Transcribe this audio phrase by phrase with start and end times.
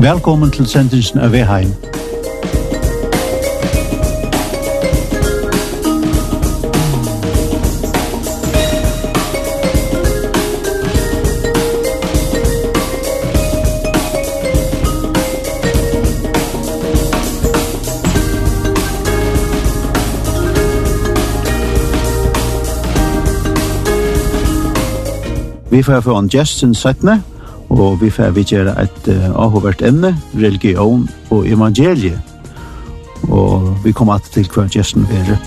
[0.00, 1.74] Velkommen til sendingen av Veheim.
[25.70, 27.29] Vi får få en gest sin 17
[27.80, 32.18] og vi får vi gjøre et uh, avhåvert emne, religion og evangelie.
[33.28, 35.38] Og vi kommer til hver gjesten være.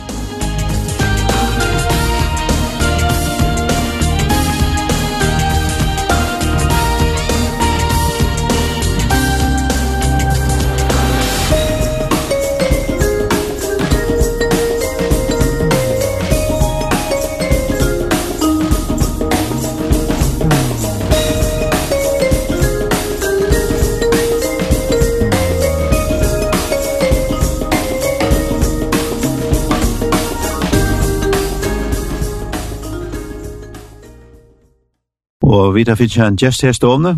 [35.74, 37.18] Og vi tar finnes en gæst her stående,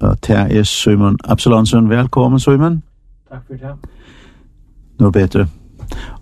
[0.00, 1.88] og det er Simon Absalonsen.
[1.90, 2.82] Velkommen, Simon.
[3.30, 3.72] Takk for det.
[5.00, 5.46] Nå bedre.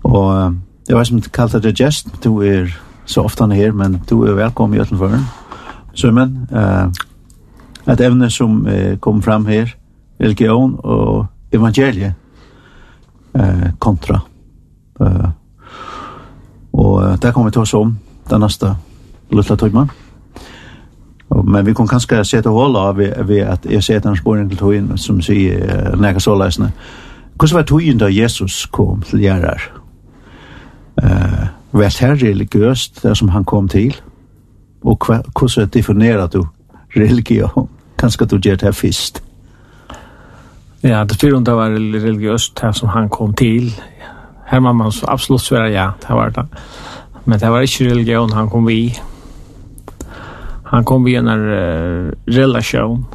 [0.03, 0.55] Og
[0.87, 2.73] det var som kallte deg gæst, du er
[3.05, 5.29] så ofte her, men du er velkommen i Øttenføren.
[5.95, 9.77] Simon, uh, et evne som uh, kom fram her,
[10.21, 12.15] religion og evangelie
[13.35, 14.21] uh, kontra.
[15.01, 15.31] Uh,
[16.73, 17.99] og uh, det kommer vi til oss om
[18.31, 18.77] den neste
[19.31, 20.08] lille tøymannen.
[21.45, 24.99] Men vi kan kanskje sette hål av ved at jeg ser en sporing til togjen
[24.99, 26.71] som sier nekka såleisene.
[27.37, 29.63] Hvordan var togjen da Jesus kom til gjerrar?
[31.03, 33.95] Uh, var det her religiøst det som han kom til?
[34.83, 36.47] Og hvordan definerer du
[36.97, 37.69] religion?
[37.99, 39.23] Kanskje du gjør det først?
[40.83, 43.73] Ja, det fyrir om det var religiøst det som han kom til.
[44.47, 46.47] Her må man absolutt svære ja, det var det.
[47.25, 48.95] Men det var ikke religion han kom i
[50.71, 53.07] han kom vi en uh, relation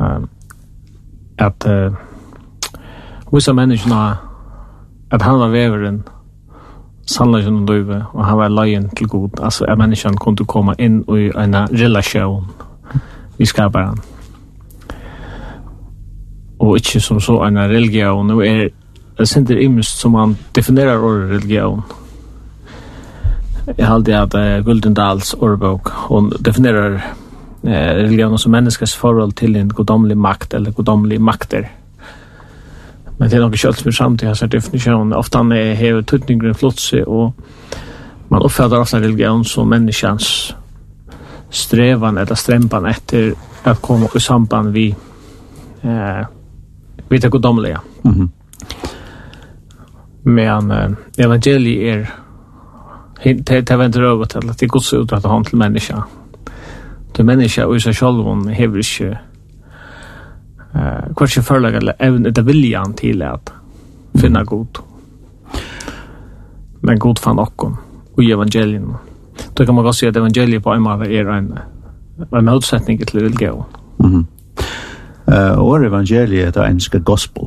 [0.00, 0.20] uh,
[1.38, 1.94] at uh,
[3.32, 4.16] vissa människorna
[5.10, 6.02] at han var veveren
[7.06, 9.28] sannlig som døve, og han var løyen til god.
[9.42, 12.44] Altså, at menneskene kunne komme inn i en relation
[13.38, 13.98] vi skapar han.
[16.58, 18.68] Og ikke som så en religion, og er,
[19.18, 21.82] det sender imest som han definerer ordet religion
[23.76, 26.94] jag har alltid att uh, Guldendals ordbok hon definierar
[27.62, 31.70] eh, religion som människans förhåll till en godomlig makt eller godomlig makter.
[33.18, 35.12] Men det är nog kjølt som er samtidig definitionen.
[35.12, 37.32] Ofta han er hever tutningren flotse, og
[38.28, 40.54] man oppfatter ofta religion som menneskans
[41.50, 44.94] strevan eller strempan etter att komme i samband vi
[45.82, 46.26] eh,
[47.08, 47.78] vi det godomlige.
[48.04, 48.28] Mm -hmm.
[50.22, 52.06] Men eh, evangeliet er
[53.22, 56.04] det vänder över till att det går så ut att han till människa.
[57.16, 59.18] Det människa och så själv hon hever inte
[60.74, 63.52] eh kvar sig förlag eller även det viljan till att
[64.20, 64.78] finna god.
[66.80, 67.62] Men god fan och
[68.14, 68.94] och evangelien.
[69.54, 71.58] Då kan man gå se att evangeliet på en måte är en
[72.32, 73.64] en motsättning till vilja.
[73.96, 74.26] Mhm.
[75.26, 77.46] Eh och evangeliet är enska gospel.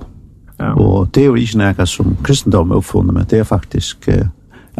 [0.57, 0.73] Ja.
[0.73, 3.97] Och det är ju inte något som kristendom uppfunnit, men det är faktiskt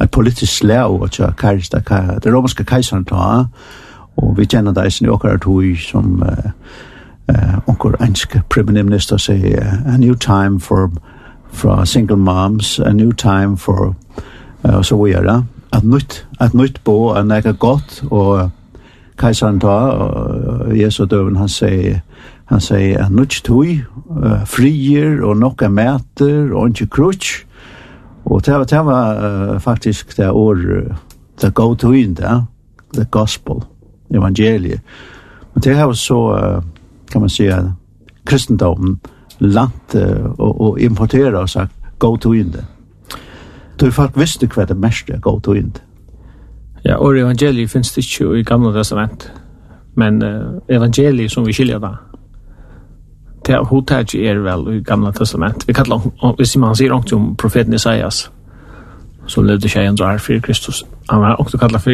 [0.03, 1.79] et politisk slag og tja karista
[2.23, 3.45] det romerske keisaren ta
[4.17, 6.51] og vi kjenner det i okkar tui som eh
[7.67, 9.53] onkur enske premierminister say
[9.85, 10.91] a new time for
[11.51, 13.95] for single moms a new time for
[14.63, 18.49] uh, så vi er at nytt at nytt bo er nega godt og
[19.17, 21.99] keisaren ta og Jesu døven han sier
[22.45, 27.47] han sier a nytt tui uh, frier og nokka mæter og ikke krutsk
[28.25, 30.55] Og det var, det var uh, faktisk det år,
[31.41, 32.45] det go to in det,
[32.93, 33.63] the gospel,
[34.13, 34.81] evangeliet.
[35.53, 36.63] Men det var så, uh,
[37.11, 37.73] kan man säga,
[38.25, 38.99] kristendomen
[39.39, 42.65] langt uh, og, og importera og sagt, go to in det.
[43.81, 45.81] Du folk visste hva det mest er, go to in det.
[46.85, 49.31] Ja, og evangeliet finnes det ikke i gamle testament,
[49.95, 51.95] men uh, evangeliet som vi skiljer da,
[53.45, 55.67] det hotet er vel i gamla testament.
[55.67, 56.03] Vi kallar,
[56.37, 58.31] hvis man sier ångt om profeten Isaias,
[59.27, 60.83] så levde tjejen drar for Kristus.
[61.09, 61.91] Han var også kallat for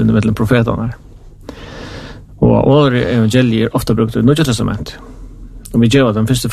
[0.00, 0.92] under mellom profetene.
[2.40, 4.98] Og åre evangelier ofta brukt i Nødja Testament.
[5.74, 6.48] Og vi gjør den første,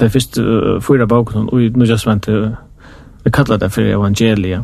[0.00, 0.42] de første
[0.80, 2.28] fyra boken i Nødja Testament,
[3.24, 4.62] vi kallar det for evangeliet.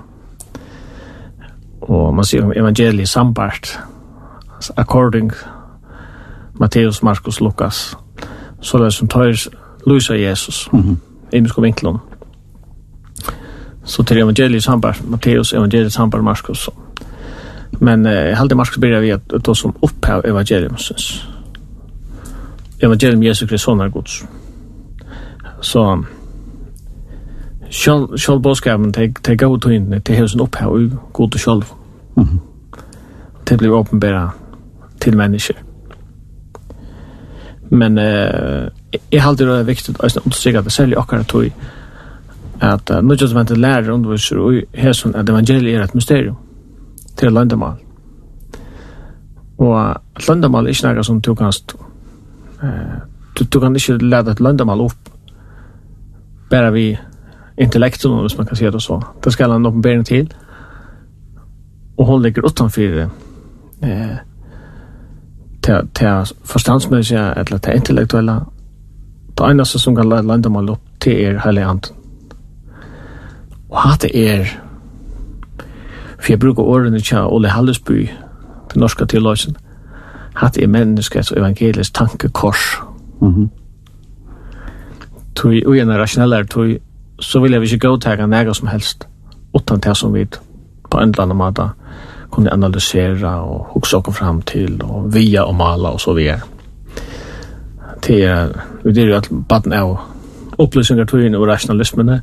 [1.81, 3.79] Og man sier om evangeliet sambart,
[4.77, 5.33] according
[6.61, 7.97] Matteus, Markus, Lukas,
[8.65, 9.37] så det som tar
[9.87, 10.97] Luisa Jesus mm -hmm.
[11.33, 11.99] i mysko vinklon
[13.85, 16.69] så till evangeliet sambar Matteus evangeliet sambar Markus.
[17.81, 21.27] Men eh, jeg halte Marskos börjar vi att då som upphav evangelium syns
[22.81, 24.25] evangelium Jesus Kristus er Guds.
[25.61, 26.05] Så
[27.71, 31.65] själv själv boskapen teg teg ut till in till husen upphav Gud och själv
[32.17, 32.39] mm -hmm.
[33.45, 34.33] det blir uppenbara
[34.99, 35.57] till människor
[37.75, 38.69] men eh
[39.11, 41.53] jag håller det viktigt att understryka att sälja och att tog
[42.59, 46.37] att nu just vänta lära undervisar och här som att evangeliet är ett mysterium
[47.17, 47.77] till landamal.
[49.57, 49.95] Och
[50.29, 51.53] landamal är inte något som du kan
[52.63, 52.99] eh
[53.39, 55.09] du, du kan inte lära ett landamal upp
[56.51, 56.99] bara vi
[57.57, 59.03] intellekten om man kan säga det så.
[59.23, 60.35] Det ska han uppenbära till
[61.97, 63.11] och hon ligger utanför
[63.81, 64.17] eh
[65.65, 68.41] til, til forstandsmessige eller til intellektuelle.
[69.39, 71.95] Det eneste som kan lande meg opp til er hele anden.
[73.71, 74.47] Og hatt er,
[76.19, 78.09] for jeg bruker årene til Ole Hallesby,
[78.73, 79.57] den norske tilåsen,
[80.37, 82.79] hatt er menneskets evangelisk tankekors.
[83.21, 83.49] Mm -hmm.
[85.37, 86.79] Tui, og en rasjonellere, tui,
[87.21, 89.09] så vil jeg ikke gå til noe som helst,
[89.55, 90.27] utan det som vi
[90.91, 91.69] på en eller annen måte
[92.35, 96.41] kunne analysere och hukse oss fram till og via och mala och så vidare.
[98.07, 98.49] Det er,
[98.85, 99.97] det är ju att baden er
[100.59, 102.21] opplysninger till in och rationalismen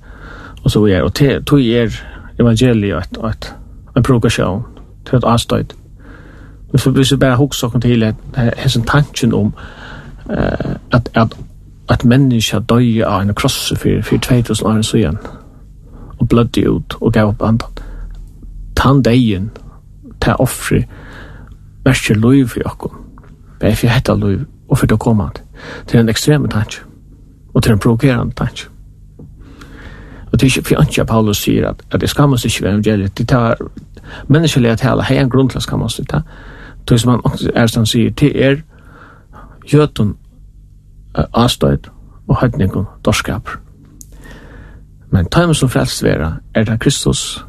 [0.64, 1.04] och så vidare.
[1.04, 1.92] Och det tog er
[2.40, 3.54] evangeliet att
[3.96, 4.64] en provokation
[5.06, 5.76] til ett avstöjt.
[6.72, 9.54] Men så blir det bara också kom till att hessen tanken om
[10.30, 11.38] eh, att, att,
[11.90, 15.18] at menneska døy av en krosse för, för 2000 år sedan
[16.18, 17.70] och blødde ut och gav upp andan.
[18.76, 19.50] Tandejen
[20.22, 20.84] ta offri
[21.86, 22.98] merkje loiv for okkom.
[23.60, 25.42] Bæg for hetta loiv og for det kommand.
[25.86, 26.82] Det er en ekstreme tanke.
[27.54, 28.68] Og det er en provokerande tanke.
[30.32, 33.18] Og det er ikke for anki Paulus sier at, at det skammas ikke ved evangeliet.
[33.18, 33.58] Det tar
[34.28, 36.24] menneskelig at hela hei en grunn til at skammas det.
[36.90, 38.56] Det som han er som sier, det er
[39.68, 40.16] jötun
[41.14, 41.92] avstøyt
[42.28, 43.50] og høytningun dorskap.
[45.12, 47.46] Men tøymen som frelst vera er det Kristus,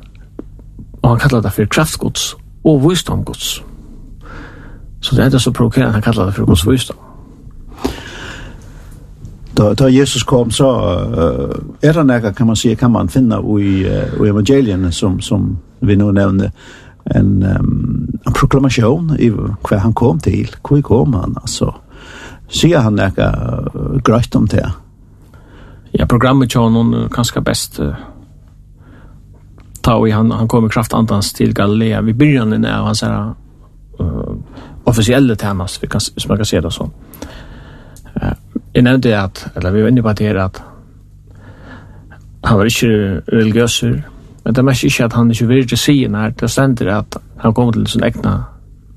[1.02, 3.62] og han kallar det for kraftgods og visdom Guds.
[5.00, 6.96] Så det er det som provokerer han kallar det for Guds visdom.
[9.56, 13.36] Da, da Jesus kom, så uh, er det noe, kan man si, kan man finne
[13.36, 16.54] i, uh, i evangeliene som, som vi nå nevner,
[17.14, 21.72] en, um, en proklamasjon i hva han kom til, hvor kom han, altså.
[22.52, 24.64] Sier han noe uh, grøyt om det?
[25.92, 27.92] Ja, programmet kjører noen kanskje best uh,
[29.82, 33.34] ta i han han kommer kraftandans till Galilea vid början av hans här
[34.00, 34.34] uh,
[34.84, 36.90] officiella temas vi kan som man kan se det så.
[38.14, 38.34] Eh uh,
[38.72, 40.62] jag nämnde att eller vi var inne på det är att
[42.42, 43.82] han var inte religiös
[44.44, 47.72] men det mest inte att han inte ville se när det ständer att han kom
[47.72, 48.44] till sin egna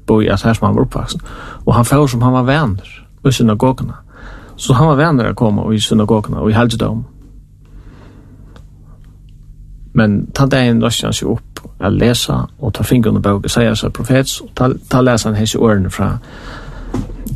[0.06, 1.22] boi att här som han var uppvuxen
[1.66, 3.96] och han får som han var vänner i synagogorna.
[4.56, 7.06] Så han var vänner att komma i synagogorna och i helgedom.
[9.96, 13.76] Men ta det en han seg opp å lese og ta fingeren på og sier
[13.80, 16.18] seg profets og ta, ta leser han hese årene fra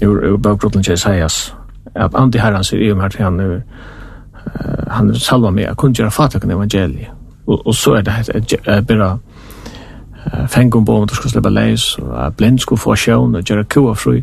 [0.02, 1.54] ur, ur bakgrunnen til Isaias
[1.96, 3.62] at andre herren sier i og med at han er
[4.90, 7.12] han salva meg, kun gjøre fatakken evangeliet.
[7.48, 11.98] Og, og så er det et, et, uh, fengum på om du skal slippe leis,
[11.98, 14.20] og blind skulle få sjøen, og gjøre kua fru,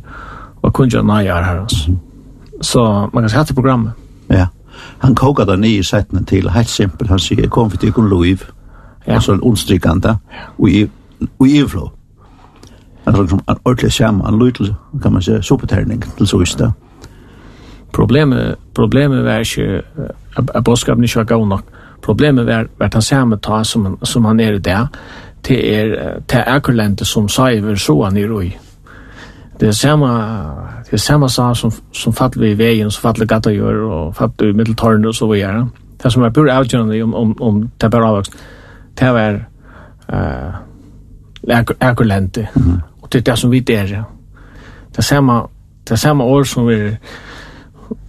[0.62, 1.88] og kun gjøre nøyar herrens.
[2.62, 3.92] Så man kan se hatt i programmet.
[4.30, 4.34] Ja.
[4.34, 4.46] Yeah
[4.98, 8.44] han kokar den nye sættene til, helt simpelt, han sier, kom for tikkun loiv,
[9.06, 9.14] ja.
[9.14, 10.16] altså en ondstrykande,
[10.58, 11.90] og i flå.
[13.04, 16.70] Han er liksom en ordentlig skjerm, han løy til, kan man si, sopeterning til søysta.
[17.92, 19.82] Problemet, problemet var ikke,
[20.54, 21.64] at bådskapen ikke var gav nok,
[22.02, 24.88] problemet var, var han samme ta som, som han er i det,
[25.42, 28.26] til er, til akkurlente som sa i versoen i.
[28.26, 28.50] roi,
[29.58, 30.10] det är samma
[30.90, 34.50] det är samma sak som som faller i vägen så faller gator gör och faller
[34.50, 35.68] i mitteltornet och så vidare.
[36.02, 38.32] Det som är pure outgörande om om om det bara avväxt.
[38.94, 39.48] Det är
[40.08, 40.54] eh
[42.54, 42.80] -hmm.
[43.00, 44.04] Och det är det som vi där.
[44.90, 45.48] Det är samma
[45.84, 46.96] det är samma år som vi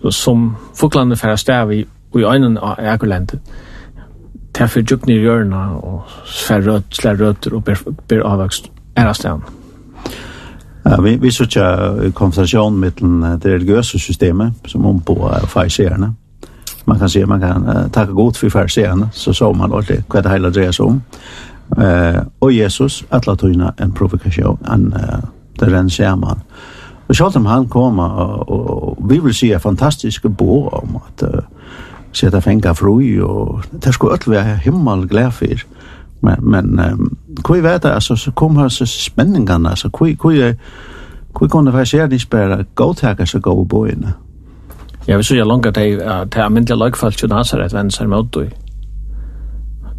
[0.10, 3.39] som folklandet färdas där vi i ögonen av akkulente.
[4.51, 7.77] Det är för djupt ner i hjörna och svär rött, slär rötter och ber,
[8.08, 8.72] ber avväxt.
[8.96, 9.42] Ära ställen.
[10.84, 12.91] Ja, vi vi söker konversation med
[13.41, 16.13] det religiösa systemet som om på färserna.
[16.86, 20.24] Man kan se man kan uh, tacka god för färserna så så man alltid vad
[20.24, 21.01] det hela drejer sig om.
[21.77, 25.19] Eh och Jesus att låta en provokation en uh,
[25.60, 26.39] det den ser man.
[27.07, 28.10] Och så om han kommer
[28.50, 31.39] och, og, vi vill se fantastisk bo om att uh,
[32.12, 35.57] sätta fänga fru och det skulle öll være himmel glädje.
[36.21, 40.53] Men, men um, hvor vet det, altså, så kom her så spenningene, altså, hvor, hvor,
[41.38, 44.13] hvor kunne faktisk gjerne ikke bare godtaker så gode boene?
[45.07, 47.91] Ja, vi så jeg langt at jeg at det er myndelig lagfalt til Nazaret, venn
[47.91, 48.45] seg mot du.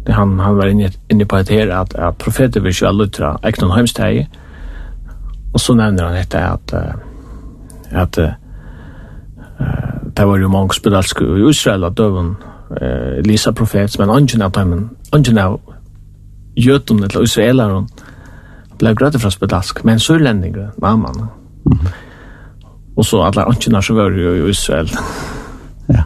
[0.05, 3.37] Det han, han var inne, inne på et her, at, at profeter vil kjøre lutra,
[3.47, 4.27] ikke heimsteg,
[5.53, 6.73] og så nevner han dette at,
[7.91, 8.19] at,
[10.17, 12.35] det var jo mange spedalske i Israel, at døven,
[13.17, 15.59] Elisa profet, men ungen av dem, ungen av
[16.59, 17.85] jötum eller israeler
[18.77, 21.27] blev gröte från spedask men sörlänningar mamman
[21.65, 21.77] mm.
[22.95, 24.89] och så alla antina så var ju i Israel
[25.87, 26.03] ja.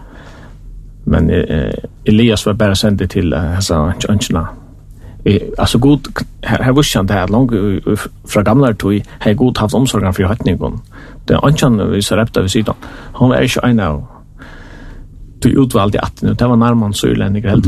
[1.03, 1.73] Men eh,
[2.05, 4.47] Elias var bara sänd till alltså antina
[5.57, 6.07] alltså god
[6.41, 7.51] här var känt här långt
[8.25, 10.79] från gamla tog här god haft omsorgen för hattningen
[11.25, 12.75] det antina vi så repta vi sidan
[13.13, 14.05] han är ju en av
[15.39, 17.67] du utvalde att nu det var närmare så ulänningar helt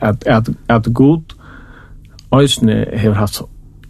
[0.00, 1.32] att att att god
[2.34, 3.42] Øysene har haft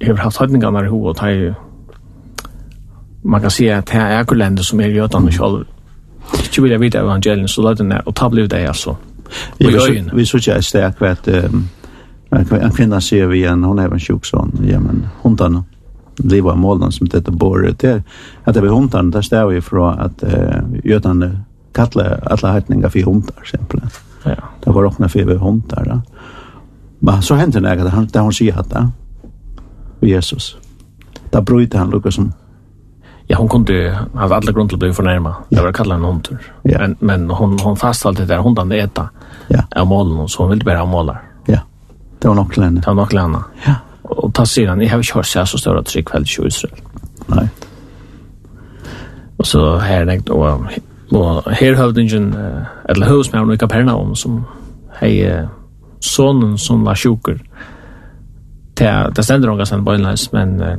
[0.03, 1.55] har haft høytningene i hovedet, og det
[3.25, 5.65] man kan si at det er kulende som er jødene selv.
[6.45, 8.95] Ikke vil jeg vite evangelien, så la den er, og ta blev det altså.
[9.59, 9.67] Vi
[10.13, 14.25] vi så ikke et sted at en kvinna ser vi igjen, hun er en sjuk
[14.25, 15.63] sånn, ja, men hundene
[16.25, 18.03] liv av målene som dette bor Det er
[18.45, 21.45] at det er hundene, der står vi fra at uh, jødene
[21.75, 23.91] kattler alle høytninger for hundar, simpelthen.
[24.27, 24.37] Ja.
[24.65, 25.91] Det var åkne for hundar, da.
[25.91, 26.32] Ja.
[27.05, 28.73] Men så hendte det när han där hon säger att
[30.01, 30.57] Jesus.
[31.31, 32.33] Da bröt han Lukas som
[33.27, 35.35] Ja, hon kunde ha alla grund till att bli förnärma.
[35.49, 36.53] Jag var kallad en hundtur.
[36.63, 36.79] Ja.
[36.79, 39.09] Men, men hon, hon fasthöll det där hundan äta
[39.49, 39.63] ja.
[39.77, 41.23] av målen, så hon ville bara ha målar.
[41.47, 41.59] Ja,
[42.19, 42.81] det var nog länge.
[42.81, 43.39] Det var nok länge.
[43.67, 43.75] Ja.
[44.03, 46.77] Och ta sidan, jag har inte hört sig så stora tryck väldigt i Israel.
[47.27, 47.49] Nei.
[49.37, 50.61] Och så här det, och,
[51.11, 52.35] och här hövdingen,
[52.89, 54.45] eller husmärn i Kapernaum som
[54.93, 55.47] hej
[56.03, 57.39] sonen som var sjuker.
[58.75, 60.77] Det, det stender noen gassen bøynleis, men uh,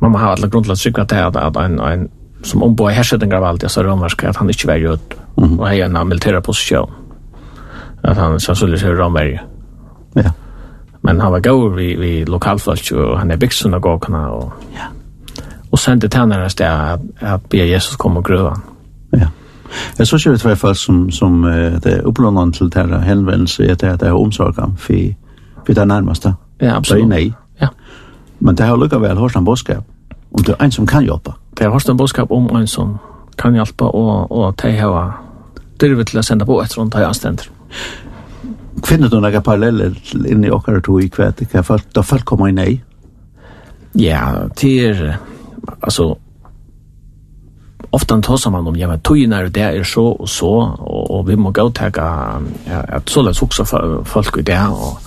[0.00, 2.08] man må ha alle grunn til å trykka til at, at en, en
[2.46, 5.44] som ombå i hersettingar av alt, jeg sa romersk, at han ikke var jød, mm
[5.44, 5.60] -hmm.
[5.60, 6.90] og hei en militæra posisjon.
[8.04, 9.42] At han sannsynlig sier romer.
[10.16, 10.30] Ja.
[11.02, 14.86] Men han var gaur vi, vi lokalfolk, og han er bygd synagogene, og, ja.
[15.72, 18.60] og sendte tennere sted at, at be Jesus kom og grøva.
[19.12, 19.26] Ja.
[19.98, 23.00] Jeg synes jo i hvert fall som, som uh, det er opplånende til det her
[23.00, 25.12] henvendelse, er det at det er omsorgen for,
[25.66, 26.34] for det nærmeste.
[26.60, 27.10] Ja, absolutt.
[27.10, 27.34] Det er nei.
[27.60, 27.68] Ja.
[28.40, 29.84] Men det har lukket vel hørt en bådskap
[30.36, 31.32] om det er en som kan hjelpe.
[31.58, 32.98] Det har hørst en bådskap om en som
[33.38, 35.22] kan hjelpe, og, og det har
[35.80, 37.48] drivet til å sende på etter rundt her anstendt.
[38.84, 39.96] Finner du noen paralleller
[40.28, 41.40] inn i åkere to i kvæt?
[41.94, 42.82] Da folk kommer i nei?
[43.96, 45.16] Ja, det er,
[45.80, 46.14] altså,
[47.92, 51.28] ofta tosar man om, ja men tøyna er det er så og så, og, og
[51.28, 52.06] vi må gå teka
[52.66, 53.64] ja, at så lett også
[54.04, 54.98] folk i det, og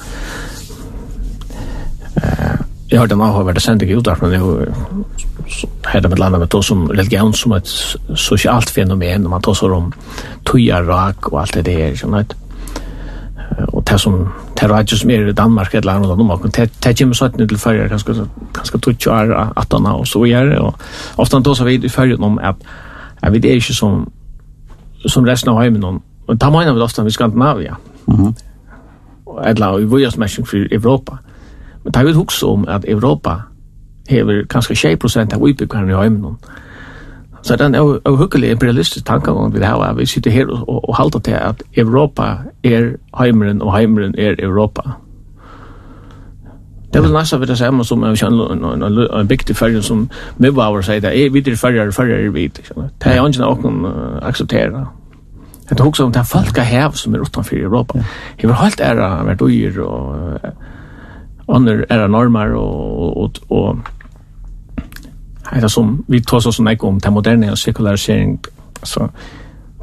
[2.23, 2.57] eh,
[2.89, 6.87] jeg hørte en avhåverde sending i men jeg har hedda med landet med tås om
[6.89, 7.67] religion som et
[8.15, 9.93] sosialt fenomen, og man tåsar om
[10.45, 12.35] tøyer rak og alt det der, sånn at,
[13.89, 14.17] det som
[14.59, 17.57] det er ikke som er i Danmark eller annet om åkken, det kommer sånn til
[17.57, 18.13] førre, ganske,
[18.53, 20.75] ganske tutsi år at han og så gjør det, og
[21.17, 22.55] ofte da så vet vi førre om at
[23.21, 24.07] jeg vet ikke som
[25.07, 27.75] som resten av heimen og da mener vi ofte vi Skandinavia,
[28.07, 28.33] mm
[29.45, 31.17] eller i vujarsmessing for Europa,
[31.83, 33.29] men det er vi også om at Europa
[34.09, 36.37] hever kanskje 20% av utbyggerne i heimen om,
[37.41, 41.19] Så det er en uhyggelig imperialistisk tankegang vi har, vi sitter her og, og halter
[41.19, 44.81] til at Europa er heimeren, og heimeren er Europa.
[46.93, 50.99] Det vil næsta det saman som en en, en en viktig fyrrjen som Mivauer sier
[50.99, 52.61] det, er videre fyrrjer, fyrrjer er vidt.
[53.03, 53.85] Det er ikke noen
[54.21, 54.85] akseptera.
[55.69, 57.99] Det tar også om det er folk hev som er utenfor Europa.
[58.41, 60.39] Det vil helt æra vært uger og
[61.55, 63.77] andre æra normer og, og, og, og
[65.51, 68.39] Här som vi tar så såna om det moderna och sekularisering
[68.83, 69.09] så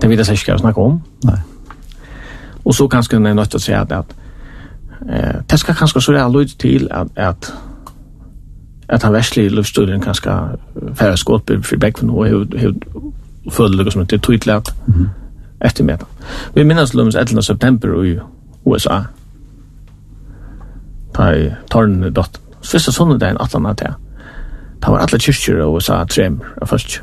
[0.01, 1.03] det vil jeg ikke snakke om.
[1.25, 1.41] Nej.
[2.65, 4.15] Och så kanske det til å att säga att
[5.09, 7.53] eh det ska kanske så där lite till att att
[8.89, 10.31] at han väsli luftstudien kanske
[10.95, 15.09] færre skådbild för begge for noe, og føler det som inte tydligt att mm.
[15.61, 15.99] efter med.
[16.55, 18.21] Vi minns Lums 11 september i
[18.67, 19.05] USA.
[21.15, 22.41] Tai torn dot.
[22.63, 24.06] Sista sondagen 18 att
[24.81, 27.01] Det var alle kyrkjer og sa tremer av først.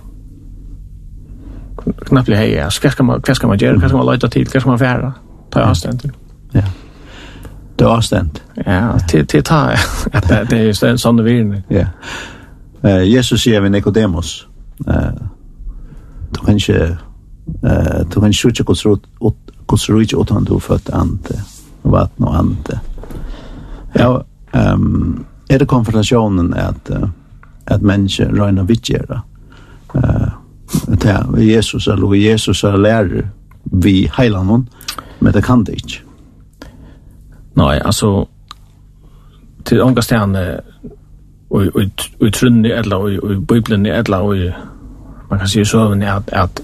[2.07, 2.69] Knapplig hei, ja.
[2.69, 3.79] Hva skal man, hva skal man gjøre?
[3.81, 4.47] Hva skal man løyta til?
[4.47, 5.11] Hva skal man færa?
[5.51, 6.13] Ta avstand til.
[6.53, 6.63] Ja.
[7.79, 8.39] Du har avstand?
[8.65, 9.75] Ja, til, til ta.
[10.29, 11.63] det er jo sånne virne.
[11.69, 11.87] Ja.
[12.83, 14.47] Uh, Jesus sier vi Nicodemus.
[14.87, 15.11] Uh,
[16.35, 16.97] du kan ikke
[17.63, 19.09] uh, du kan ikke sjukke hvordan
[19.89, 21.39] ro ikke utan du født ante
[21.83, 22.79] vatten og ante.
[23.95, 24.17] Ja,
[24.73, 27.09] um, er det konfrontasjonen at uh,
[27.67, 29.21] at mennesker røyner vittgjere.
[29.93, 30.29] Uh,
[30.87, 33.27] det er Jesus eller Jesus er lærer
[33.63, 34.67] vi heiler noen,
[35.19, 36.01] men det kan det ikke.
[37.55, 38.25] Nei, altså,
[39.65, 40.59] til unga stjerne,
[41.53, 41.81] og
[42.21, 44.51] i trunni eller i biblinni eller i,
[45.29, 46.61] man kan si i søvnni at, at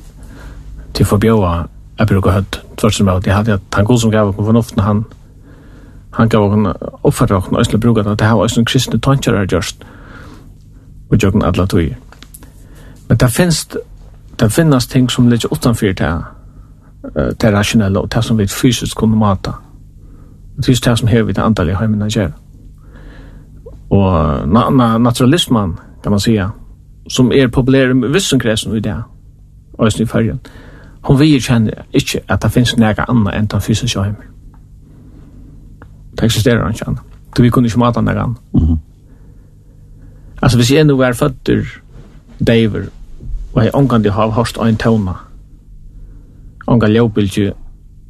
[0.94, 1.52] til forbjøa
[2.00, 5.04] jeg bruker høyt tvart som jeg hadde at han god som gav okken fornuften han
[6.18, 6.72] han gav okken
[7.04, 9.86] oppfattet okken og jeg skulle bruke det at det her var en kristne tankjører gjørst
[11.10, 11.96] og gjøkken alle tog.
[13.08, 13.68] Men det finnes,
[14.40, 16.14] det finnes ting som ligger utenfor det,
[17.42, 19.52] det rasjonelle og det som vi fysisk kunne mata.
[20.58, 22.30] Det er det som hever vi det antallet heimene gjør.
[23.90, 26.50] Og na, na, naturalismen, kan man säga,
[27.10, 28.96] som er populær i vissen kresen i det,
[29.74, 30.40] og i fargen,
[31.02, 34.24] hon vil kjenne ikke at det finnes nega anna enn den fysiske heimen.
[36.12, 37.00] Det eksisterer ikke anna.
[37.36, 38.36] Så vi kunne ikke mata nega anna.
[38.54, 38.78] Mm -hmm.
[40.42, 41.66] Alltså hvis jeg nu var føtter
[42.48, 42.90] David
[43.54, 45.14] og jeg omgang de har hørt en tøvna,
[46.68, 47.54] omgang ljøpildje,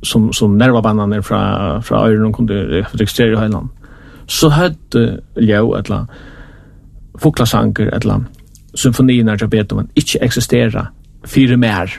[0.03, 3.69] som, som nervabannene fra, fra øyren kunde registrere i høyland,
[4.27, 6.05] så høyde ljø et eller
[7.19, 8.27] fuklasanker, et eller
[8.75, 10.85] symfonierna av Beethoven, ikke eksistera
[11.25, 11.89] fire mer,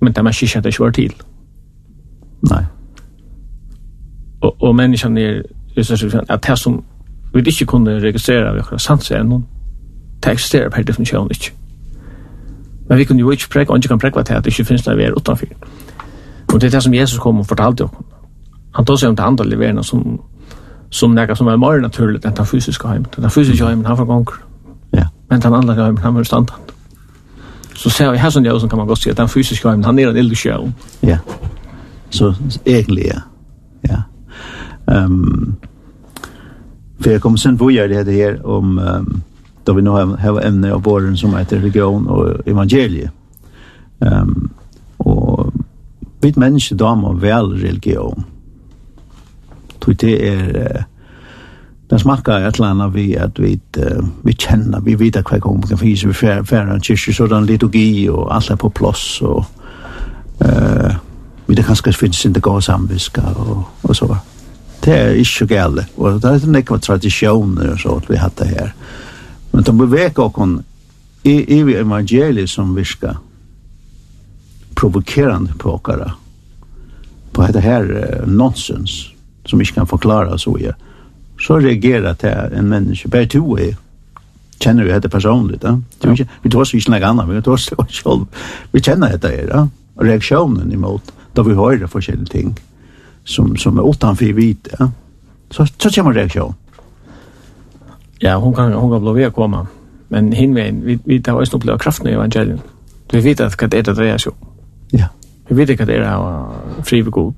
[0.00, 1.14] men det man ikke kjente ikke var til.
[2.50, 2.64] Nei.
[4.40, 5.42] Og, og menneskene er,
[6.28, 6.82] at det som
[7.34, 9.46] vi ikke kunne registrere vi akkurat sanser enn noen.
[10.22, 11.52] Det eksisterer per definisjon ikke.
[12.88, 14.82] Men vi kunne jo ikke prekka, og ikke kan prekka til at det ikke finnes
[14.82, 15.46] det vi er utenfor.
[16.52, 17.90] Og det er det som Jesus kom og fortalte oss.
[18.74, 20.20] Han tar seg om det andre leverende som,
[20.90, 23.06] som nekka som er mer naturlig enn den fysiske heimen.
[23.16, 24.38] Den fysiske heimen, han får gonger.
[24.92, 25.06] Ja.
[25.30, 26.72] Men den andre heimen, han var standard.
[27.74, 29.98] Så ser vi her som jeg kan man godt si at den fysiske heimen, han
[29.98, 30.74] er en illusjon.
[31.02, 31.18] Ja.
[32.10, 32.34] Så
[32.66, 33.20] egentlig, ja.
[33.88, 34.02] Ja.
[35.04, 35.56] Um,
[37.02, 39.22] För jag kommer sen vidare det här om um,
[39.64, 43.10] då vi nu har, har ämne av våren som heter religion och evangelie.
[44.00, 44.50] Ehm um,
[44.96, 45.52] och
[46.20, 48.24] vi människor då man väl religion.
[49.80, 50.82] Tror det är uh,
[51.88, 55.78] den smakar ett landa vi att vi uh, vi känner vi vet att kvar kan
[55.78, 59.44] finnas vi färra färra kyrkor sådan liturgi och allt är på plats och
[60.40, 60.94] eh uh,
[61.46, 64.18] vi det kanske finns inte gå samviska och och så va
[64.84, 65.86] det er ikke gale.
[65.96, 68.72] Og det er ikke tradisjoner og så at vi hatt det her.
[69.52, 70.58] Men de beveger oss
[71.22, 73.20] i, i evangeliet som virker
[74.74, 76.12] provokerande på oss
[77.32, 79.12] på det her uh, nonsens
[79.46, 80.74] som vi ikke kan forklare så jeg.
[81.40, 83.08] Så reagerer det en menneske.
[83.08, 83.74] Bare to er
[84.62, 85.64] kjenner vi dette personligt.
[85.64, 85.76] Ja?
[86.02, 86.26] Vi, ja.
[86.42, 88.26] vi tar oss ikke noe annet, vi tar oss selv.
[88.72, 89.64] Vi kjenner dette her, ja?
[90.02, 92.52] reaksjonen imot, da vi hører forskjellige ting
[93.24, 94.68] som, som är utanför vit.
[94.78, 94.90] Ja.
[95.50, 96.54] Så, så kommer reaktion.
[98.18, 99.66] Ja, hon kan, hon kan blåvera komma.
[100.08, 102.60] Men hin vi, vi tar oss uppleva kraften i evangelien.
[103.12, 104.32] Vi vet att det är det är så.
[104.90, 105.06] Ja.
[105.48, 106.46] Vi vet att det är
[106.82, 107.34] fri och god.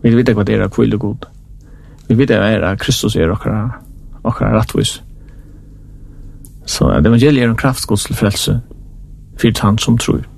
[0.00, 1.26] Vi vet att det är kvill och god.
[2.06, 3.46] Vi vet att det är Kristus är och
[4.22, 5.00] och rättvis.
[6.64, 8.60] Så det evangeliet är en kraftgods till frälse
[9.36, 10.28] för han som tror.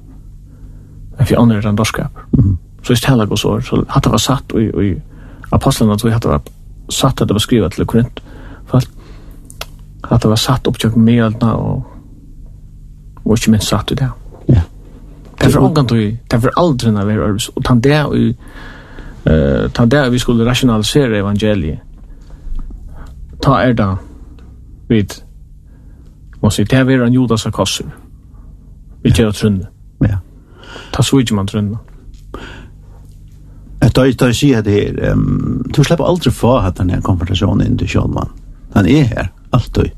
[1.16, 2.18] Men för andra är det en dårskap.
[2.38, 5.02] Mm så ist heller gos år, så hade det var satt och i
[5.50, 6.40] apostlarna, tror hatt det var
[6.88, 8.20] satt att det var skrivet till Korint,
[8.66, 8.82] for
[10.02, 11.84] at det var satt oppkjøk medna og,
[13.24, 14.10] og ikke minst satt i det.
[14.48, 14.62] Ja.
[15.40, 15.98] Det var omgang tog,
[16.30, 18.36] det var aldri når vi er øres, og tann det vi,
[19.26, 21.78] uh, tann det vi skulle rationalisere evangeliet,
[23.42, 23.94] ta er da
[24.88, 25.22] vid,
[26.42, 27.86] må si, det var en judas av kosser,
[29.02, 29.68] vi kjører trunne.
[30.04, 30.18] Ja.
[30.92, 31.78] Ta så ikke man trunne.
[33.96, 37.88] Da si at det her, um, du slipper aldri få at denne konfrontasjonen inn til
[37.88, 38.30] Kjølmann.
[38.74, 39.90] Han er her, alltid.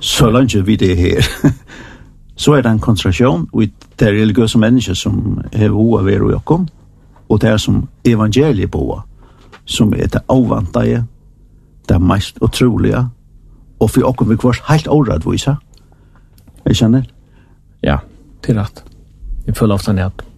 [0.00, 1.22] Så langt vi det her.
[2.36, 3.62] så er det en konfrontasjon, og
[3.98, 6.68] det er religiøse mennesker som er hoa ved og jokkom,
[7.28, 9.02] og det er som evangeliet boa,
[9.64, 11.04] som er det avvantaje,
[11.88, 13.06] det er mest utrolige,
[13.80, 15.46] og for okkom vi kvart helt året.
[16.66, 17.02] Jeg kjenner?
[17.82, 17.96] Ja,
[18.42, 18.84] til rett.
[19.46, 20.31] Jeg føler ofte ned.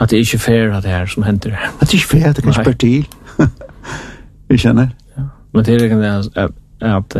[0.00, 1.56] At det er ikke fair at det er som hender.
[1.56, 3.08] At det er ikke fair det kan ikke spørre til.
[4.50, 4.86] Jeg kjenner.
[5.16, 5.22] Ja.
[5.54, 6.50] Men det er ikke det
[6.82, 7.16] at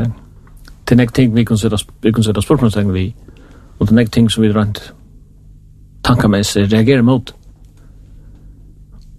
[0.90, 3.14] det er nek ting vi kan sette vi kunne sette spørsmålstegn vi,
[3.78, 4.92] og det er nek ting som vi rent
[6.04, 7.34] tankemessig reagerer mot.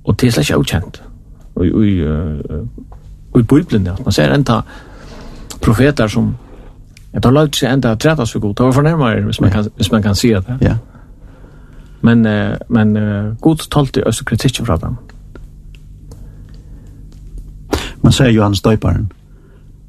[0.04, 1.02] Og det er slett ikke avkjent.
[1.56, 1.66] Og
[3.40, 3.96] i Bibelen, ja.
[4.04, 4.62] Man ser enda
[5.62, 6.36] profeter som,
[7.14, 9.92] jeg tar lagt seg enda tretas for god, det var förnärmare, hvis man kan, hvis
[9.92, 10.58] man kan se det.
[10.62, 10.76] Ja.
[12.02, 14.96] Men, uh, men uh, god talte også kritikken fra dem.
[18.04, 19.12] Man sier Johannes Døyparen,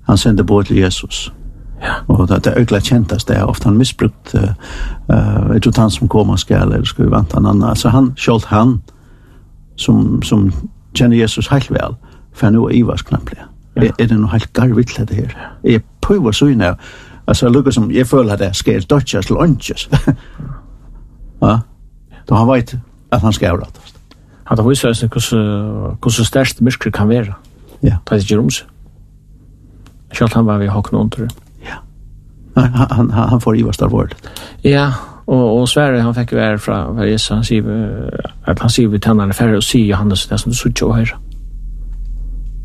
[0.06, 1.32] han sendte båt til Jesus.
[1.82, 1.92] Ja.
[2.08, 4.42] Og det er øyla kjentast det er ofte han misbrukt uh,
[5.08, 7.68] uh, tror utan som kommer skal, eller skal vi vant han annan.
[7.68, 8.82] Altså han, kjolt han,
[9.76, 10.52] som, som
[10.94, 11.96] kjenner Jesus helt vel,
[12.32, 13.38] for han er Ivars knapple.
[13.76, 13.82] Ja.
[13.82, 15.58] Er, er det noe helt garvitt det her?
[15.64, 16.62] Jeg prøver så inn
[17.26, 19.36] altså lukka som, jeg føler at det skal dodges, til
[21.42, 21.58] ja,
[22.26, 22.74] Då han vet
[23.10, 23.94] att han ska avrättas.
[24.44, 27.34] Han tar visar sig hur så stärkt mörker kan vara.
[27.80, 27.96] Ja.
[28.04, 28.64] Det är inte rums.
[30.12, 31.28] Själv han var vid hakna under.
[31.60, 32.62] Ja.
[32.62, 34.14] Han, han, han får i värsta vård.
[34.62, 34.92] Ja,
[35.26, 38.98] Og, og Sverre, han fikk være fra vad Jesus han säger att han sier vi
[38.98, 41.18] tennerne færre og sier Johannes det som du såg och höra.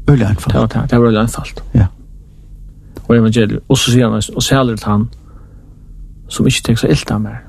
[0.08, 1.64] Öle Det Ja, det, det var öle anfalt.
[1.74, 1.86] Ja.
[3.08, 5.10] Og evangeliet, og så sier han, och säljer han
[6.30, 7.42] som ikke tenker så illa mer.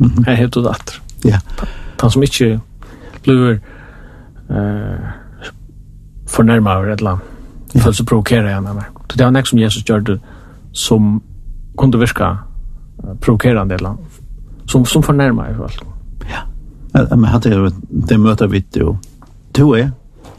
[0.00, 0.24] Mm -hmm.
[0.26, 1.00] Här heter det attra.
[1.24, 1.40] Ja.
[2.00, 2.60] Han som ikke
[3.24, 3.58] blir
[4.50, 5.12] uh,
[6.28, 7.20] fornærmet over et land.
[7.74, 7.80] Ja.
[7.80, 10.18] Føler seg provokere igjen av Så det var nek som Jesus gjør det
[10.72, 11.22] som
[11.78, 12.36] kunne virka
[13.20, 14.20] provokerande et annet.
[14.66, 15.82] Som, som fornærmet i folk.
[16.30, 16.44] Ja.
[17.10, 17.70] Men hadde er
[18.08, 18.96] det møter vi jo.
[19.54, 19.90] to er?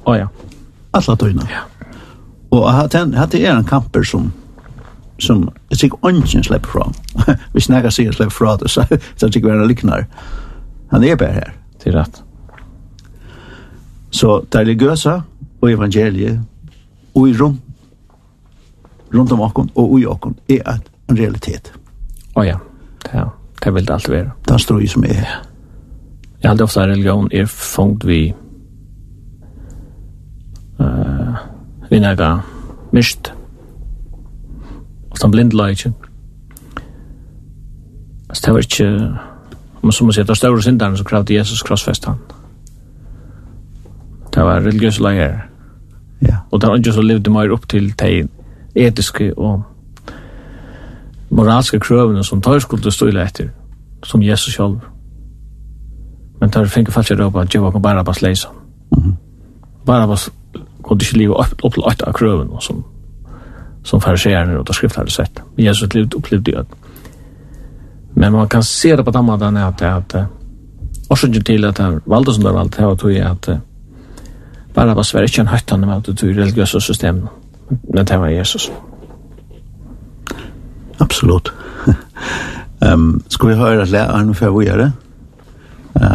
[0.06, 0.28] Å ja.
[0.94, 1.46] Alla tøyna.
[1.52, 1.66] Ja.
[2.52, 4.32] Og hadde er en kamper som
[5.20, 6.86] som jeg sikkert ikke slipper fra.
[7.54, 10.08] Hvis jeg sier slipper fra det, så er det ikke være liknere.
[10.10, 10.45] Ja
[10.92, 11.54] Han er bare her.
[11.84, 12.22] Det er rett.
[14.12, 15.22] Så det religiøse
[15.62, 16.40] og evangeliet
[17.16, 17.60] og i rom
[19.16, 20.78] rundt om okken og i okken er
[21.10, 21.72] en realitet.
[22.36, 22.58] Å oh, ja,
[23.04, 23.28] det, ja.
[23.64, 24.32] det vil det alltid være.
[24.48, 25.20] Det står jo som er.
[25.20, 25.38] Ja.
[26.42, 28.20] Jeg hadde ofte religion er fungt vi
[30.80, 31.38] uh,
[31.90, 32.36] vi nega
[32.94, 33.32] mist
[35.10, 35.94] og som blindleitje.
[38.30, 38.90] Altså det var ikke
[39.86, 42.18] men som man sier, det større synderen som kravde Jesus krossfest han.
[44.34, 45.36] Det var religiøse leier.
[46.26, 46.40] Ja.
[46.52, 48.28] Og det var ikke så levde mer opp til de
[48.76, 49.62] etiske og
[51.30, 53.52] moralske krøvene som tar skulle stille etter,
[54.04, 54.80] som Jesus selv.
[56.42, 58.48] Men tar finke falsk råpa, at Jehova kan bare bare leise.
[59.86, 60.32] Barabbas
[60.84, 62.82] kunne ikke leve opp til åtta av krøvene som,
[63.84, 65.44] som fariserene og skriftene hadde sett.
[65.56, 66.85] Men Jesus levde opplevde det
[68.16, 70.28] Men man kan se det på den måten at at att
[71.10, 73.60] orsaken til at det valgte som det valgte det var tog at att
[74.76, 77.28] bara var Sverige ikke en höttande med at det tog religiøse system.
[77.94, 78.72] Men det var Jesus.
[81.00, 81.54] Absolut.
[82.94, 84.92] Um, skal vi høre at læreren før vi gjør det?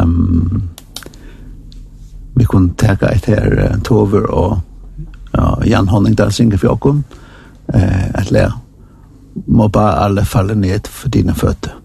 [0.02, 0.62] Um,
[2.36, 4.60] vi kunne ta et her uh, Tover og
[5.34, 6.96] ja, Jan Honning där synger for Jakob.
[7.74, 8.52] uh, at lära
[9.46, 11.79] må bare alle falle ned for dine føtter.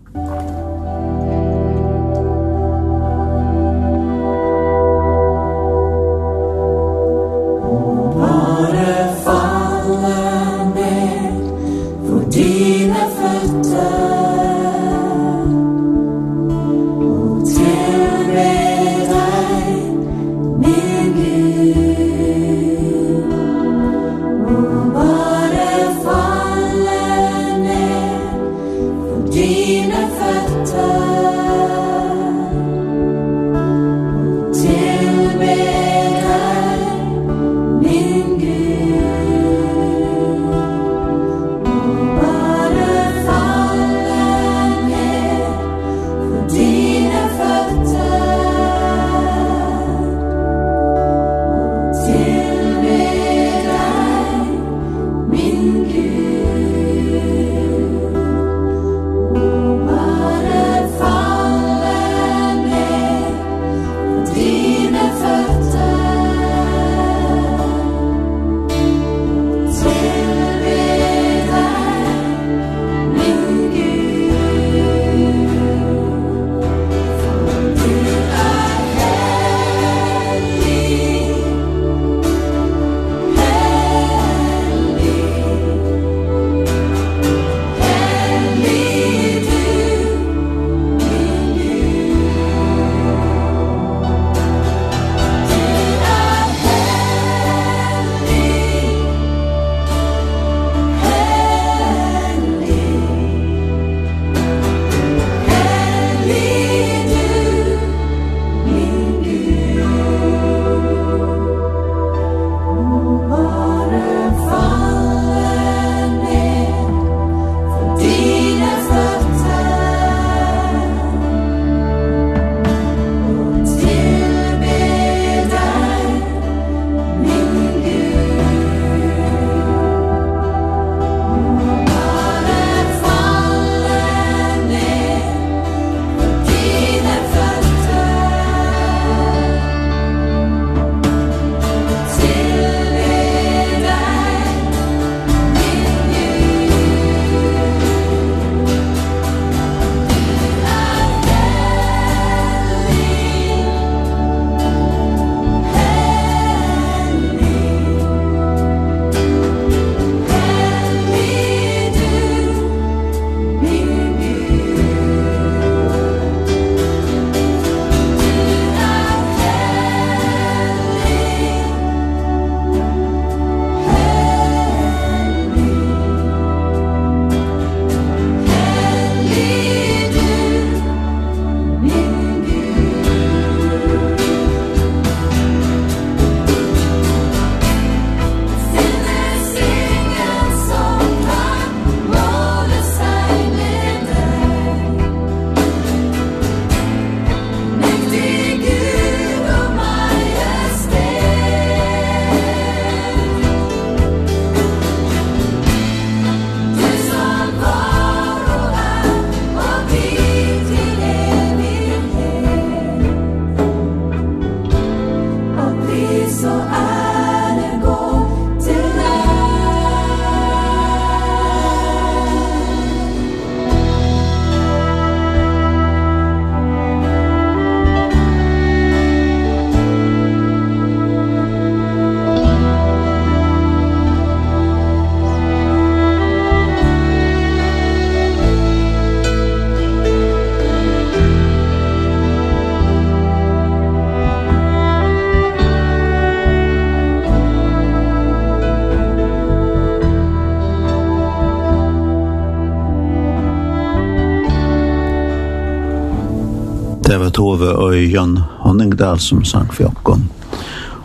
[258.05, 260.29] Jan Honningdal som sang for Jokken.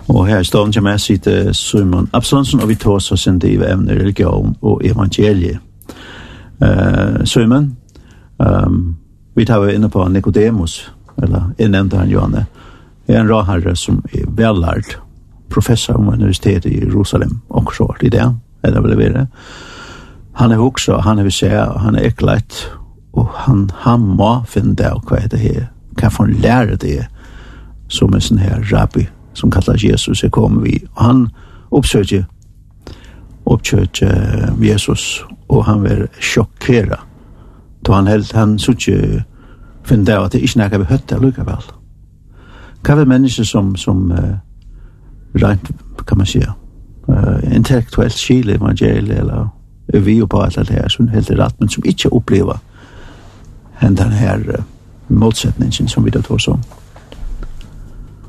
[0.07, 3.63] Och här i staden kommer jeg sitte Simon Absalonsen og vi tar oss en del
[3.63, 5.59] evne religion och evangelie.
[6.63, 7.77] Uh, Simon,
[8.39, 8.97] um,
[9.35, 10.91] vi tar inne på Nicodemus,
[11.23, 12.47] eller jeg nevnte han Johanne,
[13.07, 14.99] en raharre som är vellært
[15.49, 19.27] professor om universitetet i Jerusalem, og så i det, eller vad det.
[20.33, 22.71] Han är också, han är vi ser, han är äckligt,
[23.13, 25.67] och han, han må finne det hva er det her,
[26.01, 27.09] hva for en lærer det er,
[27.89, 31.27] som en sånn her rabbi, som kallar Jesus, er kommet vi, og han
[31.71, 32.25] oppsøker,
[33.47, 37.01] oppsøker Jesus, og han blir sjokkera,
[37.87, 39.25] då han helt, han sutje,
[39.85, 41.71] finn det at det ikke nekka vi høtta lukka vel.
[42.85, 44.37] Hva er mennesker som, som uh,
[45.35, 45.71] rent,
[46.07, 46.55] kan man säga,
[47.09, 49.49] uh, intellektuelt skile evangeliet, eller
[49.93, 52.61] vi og på alt det her, som helt rett, men som ikke opplever
[53.81, 54.65] hendan her uh,
[55.11, 56.61] motsetningen som vi då tog så.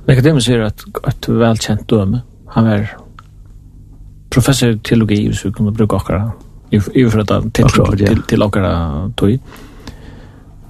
[0.06, 2.20] Nikodemus säger att ett välkänt döme.
[2.48, 2.98] Han är
[4.30, 6.32] professor i teologi så vi kunde bruka akkurat.
[6.70, 8.08] i för att till akkurat, ja.
[8.08, 9.40] till till åkara tog.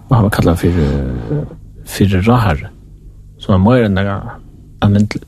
[0.07, 0.71] Och han var kallad för
[1.85, 2.69] för rahar
[3.39, 4.21] som är mer än
[4.79, 5.25] användligt.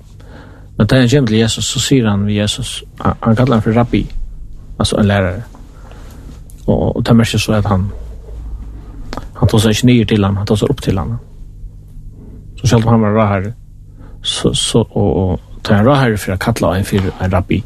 [0.75, 3.71] Men när han kommer till Jesus så säger han vid Jesus, han kallar han för
[3.71, 4.07] rabbi,
[4.77, 5.43] alltså en lärare.
[6.65, 7.91] Och, och det märker så att han
[9.43, 11.17] Han tar sig inte ner till honom, han tar sig upp till honom.
[12.61, 13.53] Så själv han var rahare.
[14.21, 17.63] Så, så, och, och tar en rahare för att kalla en, för en rabbi.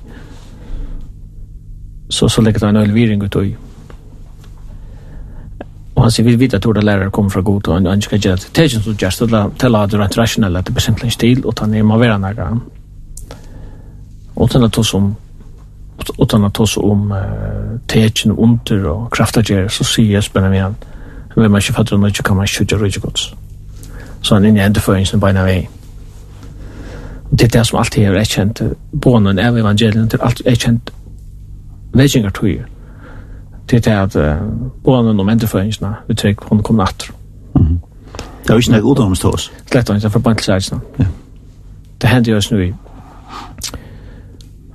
[2.10, 3.44] Så, så lägger han en ölviring ut och
[5.96, 8.20] Og han sier, vi vet at ordet lærere kommer fra god, og han han skal
[8.20, 8.50] gjøre det.
[8.56, 11.12] Det er ikke sånn gjerst, det er at det er rasjonell, at det er simpelthen
[11.12, 12.62] stil, og han er maveran her grann.
[14.36, 15.16] Og han er tås om,
[16.18, 17.13] og han er tås om
[17.88, 20.76] tegjen under och kraftager, så sier jag spennende med han,
[21.38, 23.34] Men när man ska fatta något kan man skjuta rygg gods.
[24.21, 25.71] Så han är inne i ändeföringen på ena vägen.
[27.30, 28.62] Och det är det som alltid är erkänt.
[28.91, 30.89] Bånen av evangelien till allt erkänt
[31.91, 32.63] vägingar tog ju.
[33.65, 34.41] Det är att
[34.84, 37.10] bånen om ändeföringen vi tryck hon kommer att.
[37.56, 37.80] Mm.
[38.45, 39.52] Det är ju inte något odomstås.
[39.65, 40.82] Slätt inte för bantelsägelserna.
[40.95, 41.06] Ja.
[41.97, 42.73] Det hendte jo oss nu i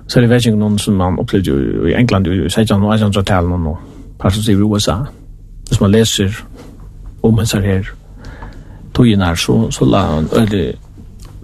[0.06, 1.50] Så er det vegingar noen som man upplevde
[1.90, 3.78] i England i 16-18-talen og
[4.18, 4.96] parstens i USA.
[5.68, 6.44] Hvis man leser
[7.22, 7.84] om hans her
[8.94, 10.72] togene så, så la han, eller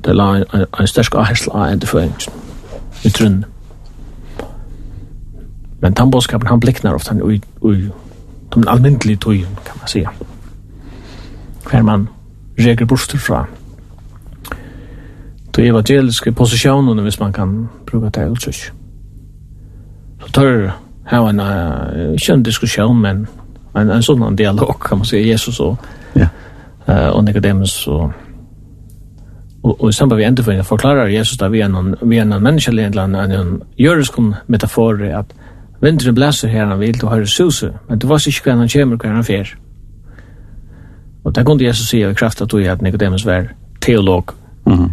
[0.04, 2.20] det la en, en, en størst avhersel av etterføringen
[3.04, 3.44] i trunnen.
[5.80, 7.90] Men den bådskapen, han bliknar ofte han i ui,
[8.54, 10.10] de alminnelige togene, kan man säga.
[11.70, 12.08] Hver man
[12.58, 13.46] reger borster fra
[15.54, 18.52] til evangeliske posisjonene, hvis man kan bruka det, eller så
[20.20, 20.70] Så tør
[21.10, 23.28] her var en, ikke en diskusjon, men
[23.74, 25.78] en, en sådan dialog, kan man säga, Jesus och,
[26.12, 26.28] ja.
[26.88, 28.12] uh, och Nicodemus och
[29.62, 32.24] Och, och sen bara vi ändå för förklarar Jesus där vi är någon vi är
[32.24, 34.14] någon människa eller en en jörisk
[34.46, 35.34] metafor att
[35.80, 38.98] vintern blåser här han vill och hör suse men det var så skön han kommer
[38.98, 39.58] kan han fer.
[41.22, 44.30] Och där kunde Jesus säga i kraft att du är att Nicodemus var teolog.
[44.64, 44.78] Mhm.
[44.78, 44.92] Mm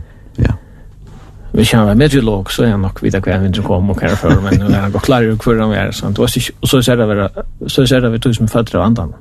[1.56, 4.42] vi känner med meteorolog så är jag nog vidare kvar inte kom och här för
[4.42, 6.30] men han går klar i för han är så att och
[6.70, 7.30] så ser det
[7.68, 9.14] så ser det ut som fötter av andan.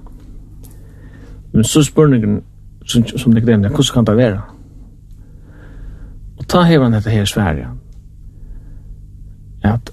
[1.52, 2.42] Men så spurningen
[2.86, 4.40] som som det nämnde hur kan det være?
[6.38, 7.68] Og ta hever han dette her i Sverige.
[9.62, 9.90] Att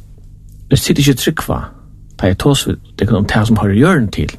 [0.70, 1.66] det sitter ju tryckva
[2.22, 4.30] ta i tås vid det kan det som har görn til,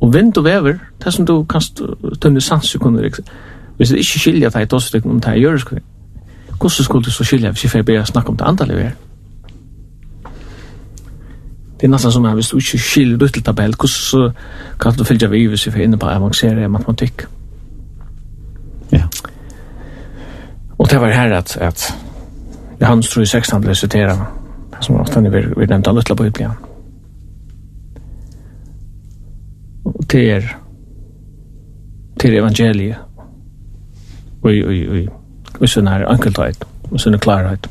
[0.00, 1.60] og vind og vever, det som du kan
[2.20, 3.10] tunna sanser kunde.
[3.76, 5.80] Hvis det ikke skiljer at jeg tar oss det om det jeg gjør,
[6.58, 8.94] hvordan skulle du så skilja hvis jeg får begynne å snakke om det andre lever?
[11.76, 14.30] Det er nesten som at hvis du ikke skiljer ut til tabell, hvordan så
[14.80, 17.26] kan du fylle vi hvis jeg får inne på avansere matematikk?
[18.92, 19.04] Ja.
[20.78, 21.94] Og det var her at, at
[22.80, 24.16] Johannes tror i 16 ble sitera,
[24.80, 26.50] som ofte vi, vi nevnte av Lutla på Biblia.
[29.84, 30.48] Og til er,
[32.20, 32.96] til evangeliet,
[34.42, 35.25] og, og, og,
[35.62, 37.70] i sin her enkelthet og sin klarhet.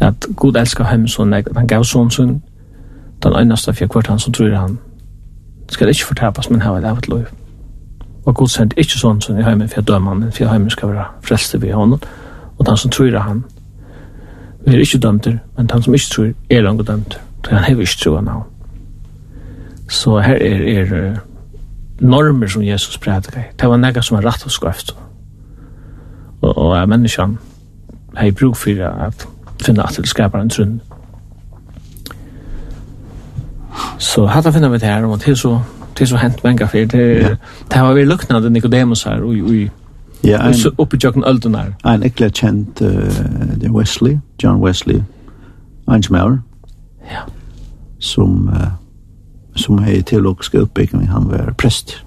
[0.00, 2.42] At Gud elskar hem sånn, han gav sånn sin,
[3.22, 4.78] den einaste fyrir hvert han som tror han,
[5.70, 7.24] skal ikke fortapas, men hava et av et lov.
[8.24, 11.06] Og Gud sendte ikke sånn sin i heimen fyrir døman, men fyrir heimen skal være
[11.26, 12.02] frelste ved honom,
[12.58, 13.44] og den som tror han,
[14.66, 17.86] vi er ikke dømter, men den som ikke tror er langt dømter, så han hever
[17.86, 18.48] ikke tro av navn.
[19.88, 21.16] Så her er, er
[22.00, 23.50] normer som Jesus prædikar.
[23.60, 24.94] Det var nega som er rett og skreft,
[26.42, 27.38] og, og er menneskene
[28.16, 29.28] har bruk for at
[29.62, 30.80] finne at det skaper en trunn.
[33.98, 35.60] Så hatt finna vi det her, og til så,
[35.96, 37.28] til så hent mange fyr, det, ja.
[37.70, 39.68] det har vært lukknande Nicodemus her, og, og,
[40.24, 41.72] ja, en, så oppe i Jøkken Ølden her.
[41.86, 45.02] En ekle kjent uh, Wesley, John Wesley,
[45.88, 46.38] en som
[47.10, 47.24] ja.
[47.98, 48.68] som, uh,
[49.56, 52.04] som har teologiske oppbygging, han var prest.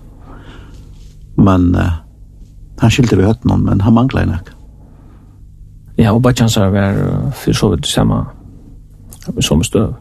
[1.37, 2.04] Men uh,
[2.85, 4.51] Han skilte vi høtten men han mangla en ek.
[5.97, 6.99] Ja, og bare kjanser var
[7.33, 8.19] for så vidt samme,
[9.41, 9.95] som støv.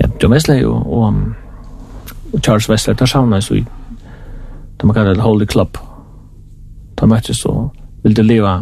[0.00, 1.14] Ja, John Wesley og, og,
[2.32, 3.64] og Charles Wesley, der savna så i,
[4.80, 5.78] de man kallar det Holy Club.
[6.98, 7.70] De møttes og
[8.02, 8.56] ville leva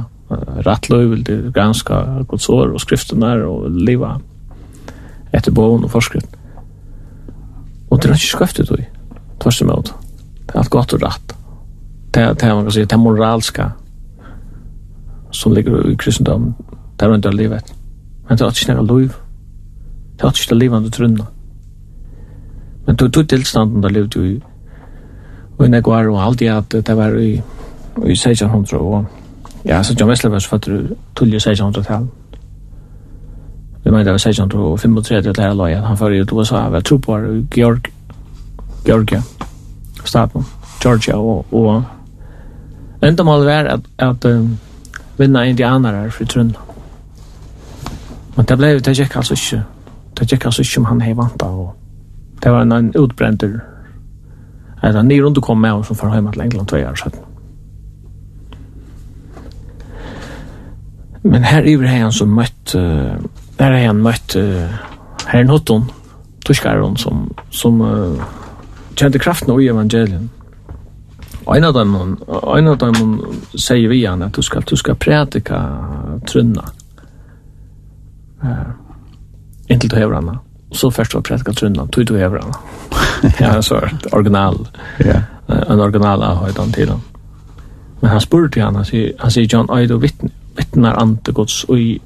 [0.66, 4.18] rattløy, ville granska godsår og skriftene og leva
[5.32, 6.36] etter bogen og forskrift.
[7.88, 8.76] Og det er ikke skøftet, du.
[9.40, 9.94] Tvers imot.
[10.44, 11.38] Det er alt godt og rett
[12.14, 13.72] det det man kan säga det moralska
[15.31, 16.55] som ligger i kristendom.
[16.96, 17.75] Där runt där livet
[18.29, 19.12] men det är inte några liv.
[20.16, 21.27] Det är inte levande trunna.
[22.87, 24.40] Men då tog tillstånden där levde ju
[25.57, 27.42] och när går och allt det att det var i
[27.96, 29.05] i 1600 och
[29.62, 32.07] ja så John Wesley var fattig till 1600-tal
[33.85, 37.18] vi mener det var 1635 til her løye han fyrir til USA var tro på
[37.55, 37.92] Georg
[38.87, 39.22] Georgia
[40.05, 40.44] staten
[40.83, 41.85] Georgia og, og
[43.02, 44.58] Endamålet var at, at um,
[45.16, 46.58] vinna indianer för trunna.
[48.34, 49.64] Men det blev, det gick alltså inte,
[50.14, 51.76] det gick alltså inte om han hej vanta och
[52.42, 53.60] det var en, en utbränter
[54.82, 57.12] eller en ny runt kom med och som för hemma till England två år sedan.
[61.22, 63.12] Men här i har han som mött, uh,
[63.59, 64.66] här har han mött uh,
[65.26, 65.84] herren Hotton,
[66.44, 68.22] torskaren som, som uh,
[68.94, 70.16] kände kraften av evangelien.
[70.16, 70.41] Mm
[71.47, 72.18] En av dem,
[72.57, 73.26] en av dem
[73.59, 75.78] säger vi han att du ska, du ska predika
[76.26, 76.64] trunna.
[78.45, 78.51] Uh,
[79.66, 80.38] inte till hevrarna.
[80.70, 82.55] Så först var predika trunna, tog du hevrarna.
[83.38, 83.80] ja, så
[84.12, 84.68] original.
[84.99, 85.20] Ja.
[85.68, 86.93] En original har jag till.
[88.01, 91.78] Men han spurte han, han sier, han sier John, er du vittnar ante gods, og
[91.78, 92.01] i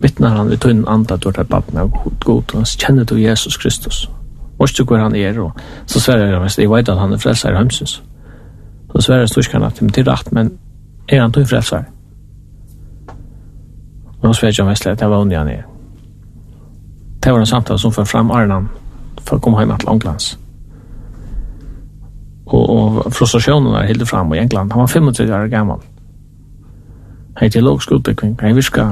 [0.00, 1.90] vittnar han, vi tøyner ante at du er bappen av
[2.24, 4.08] god, og han kjenner du Jesus Kristus.
[4.58, 5.38] Vårst du hvor han er?
[5.40, 5.52] Og
[5.86, 8.02] så sverre jeg jeg vet at han er frelser i Hømsens.
[8.92, 10.52] Så sverre storskan at det er rett, men
[11.08, 11.84] er han tog frelser?
[14.20, 15.62] Og han sverre jeg mest at det var ondig han er.
[17.24, 18.68] Det var en samtale som førte fram Arnan
[19.24, 20.38] for å komme hjem til Anglands.
[22.46, 24.72] Og, og frustrasjonen er helt fram i England.
[24.72, 25.80] Han var 35 år gammel.
[27.36, 27.90] Han er til lovsk.
[28.40, 28.86] Han virka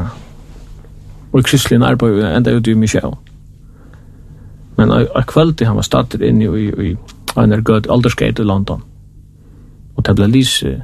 [1.32, 3.16] og kristelig arbeid enda ut i Michelle.
[4.76, 6.96] Men a kveldi han var stater inn i, i, i
[7.36, 8.82] en er gød i London.
[9.96, 10.82] Og det ble lyse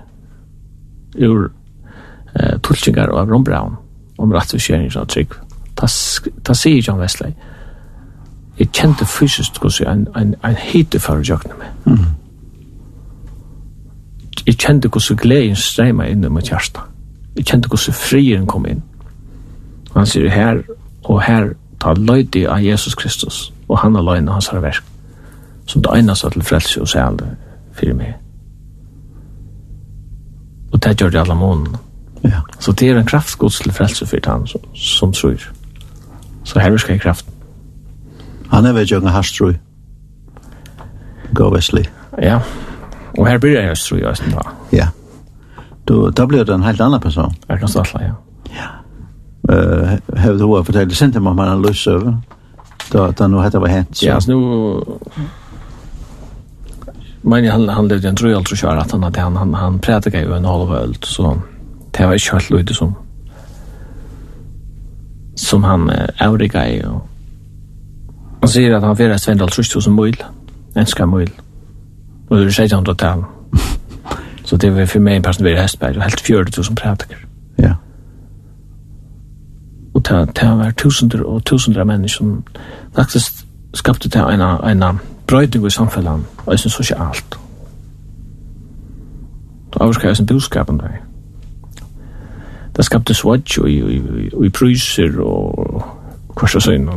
[1.18, 1.50] ur
[2.34, 3.76] eh, tulsingar av Ron Brown
[4.18, 5.34] om rattvistjering av trygg.
[5.76, 7.32] Ta sier John Wesley.
[8.58, 11.68] Jeg kjente fysisk hos en, en, en hite for jøkne meg.
[11.84, 12.06] Mm.
[14.46, 16.80] Jeg kjente hos gleden streima inn i mitt hjärsta.
[17.36, 18.82] Jeg kjente hos frien kom inn.
[19.94, 20.62] Han sier her
[21.04, 24.84] og her ta løyde av Jesus Kristus og han har alene hans har verk,
[25.66, 27.20] som det eneste til frelse og sæl
[27.72, 28.14] for meg.
[30.72, 31.78] Og det gjør det alle månene.
[32.24, 32.40] Ja.
[32.60, 35.50] Så det er en kraftgods til frelse for han som, som tror.
[36.44, 37.32] Så her skal jeg kraften.
[38.50, 39.54] Han er ved Jørgen Harstrøy.
[41.34, 41.84] Go Wesley.
[42.22, 42.40] Ja,
[43.18, 44.34] og her blir jeg tror jeg synes
[44.72, 44.88] Ja.
[45.88, 47.34] Du, da blir du en helt annen person.
[47.48, 48.12] Jeg kan starte, ja.
[48.56, 48.68] Ja.
[49.48, 52.10] Uh, har du hva fortalt, sendte meg om han lyst over.
[52.10, 52.37] Ja
[52.92, 54.06] då då nu hade det hänt så.
[54.06, 54.84] Ja, så nu
[57.22, 60.18] men han han levde en jag tror jag att han att han han han pratade
[60.18, 61.42] ju en halv öl så
[61.90, 62.94] det var ju helt lite som
[65.34, 67.08] som han auriga och
[68.40, 70.24] Han säger att han får ett Svendal trust hos en mil.
[70.74, 71.30] En ska mil.
[72.28, 73.24] Och det säger han då tal.
[74.44, 77.27] Så det var för mig en person vid Hästberg och helt fjörde som pratar
[80.08, 82.44] det, det var tusinder og tusinder av mennesker som
[82.96, 83.44] faktisk
[83.74, 87.38] skapte det en, en brøyding i samfunnet, og jeg synes så ikke alt.
[89.74, 90.88] Det avskar jeg sin budskapen der.
[92.76, 93.90] Det skapte swatch og, og,
[94.34, 95.82] og, og pryser og
[96.36, 96.88] kvart og søgn.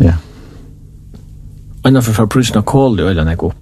[0.00, 0.14] Ja.
[1.86, 3.59] En av for prysene kål i øyne jeg opp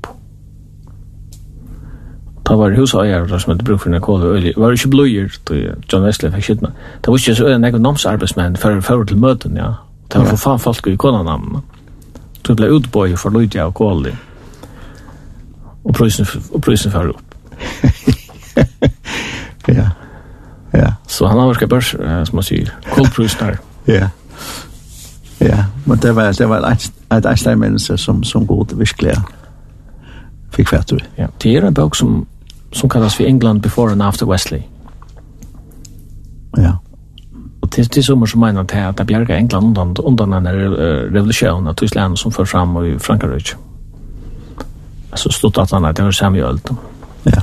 [2.48, 4.52] ta var huseier der som hadde bruk for narkose og olje.
[4.56, 6.70] Var ikke bløyer til John Wesley fikk skitna.
[7.04, 9.72] Det var ikke så øyne egen nomsarbeidsmenn for for til møten, ja.
[10.12, 11.60] Det var for faen folk i konanamn.
[12.46, 14.12] Det ble utbøy for løyde og kål
[15.84, 17.22] Og prøysen, og prøysen fyrir opp.
[19.68, 19.88] ja.
[20.74, 20.92] Ja.
[21.06, 21.94] Så han har vært børs,
[22.28, 22.72] som man sier.
[22.92, 23.56] Kålprøysen her.
[23.86, 24.08] Ja.
[25.40, 29.14] Ja, men det var, det var et, et einstein menneske som, som god virkelig
[30.50, 32.26] fikk fatt Ja, det er en bok som
[32.72, 34.62] som kallas för England before and after Wesley.
[36.56, 36.78] Ja.
[37.60, 40.54] Och det är som som menar att det bjärga England undan, undan den här
[41.12, 43.56] revolutionen av Tyskland som för fram i Frankrike.
[45.10, 46.60] Alltså stod att han att det var Samuel.
[47.22, 47.42] Ja.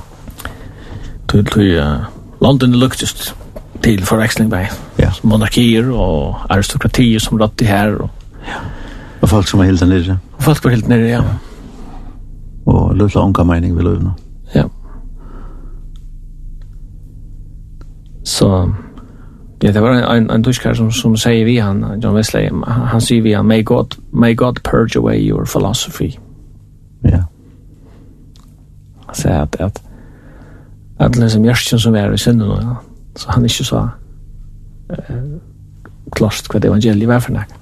[1.27, 1.97] Till till uh,
[2.39, 3.33] London just
[3.81, 5.13] till förväxling med ja.
[5.21, 7.95] monarkier och aristokratier som rådde det här.
[7.95, 8.09] Och,
[8.45, 8.53] ja.
[9.19, 10.17] och folk som var helt nere.
[10.35, 11.23] Och folk var helt nere, ja.
[11.23, 12.71] ja.
[12.71, 14.15] Och lösa mening vid lövna.
[18.25, 18.73] Så
[19.61, 23.01] ja, det var en, en, en tyskar som, som säger vi han, John Wesley, han
[23.01, 26.11] säger vi han, may God, may God purge away your philosophy.
[27.01, 27.23] Ja.
[29.05, 29.61] Han säger att,
[30.97, 32.75] att den som hjärtsen som är i synden, ja.
[33.15, 33.89] så han är inte så
[34.89, 35.15] eh,
[36.11, 37.53] klart vad evangeliet var för något.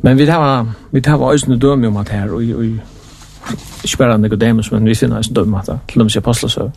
[0.00, 4.84] Men vi tar vi tar ösnu dömme om att här och och spärrande godemus men
[4.84, 6.72] vi finner ösnu dömme att till dem apostlar så.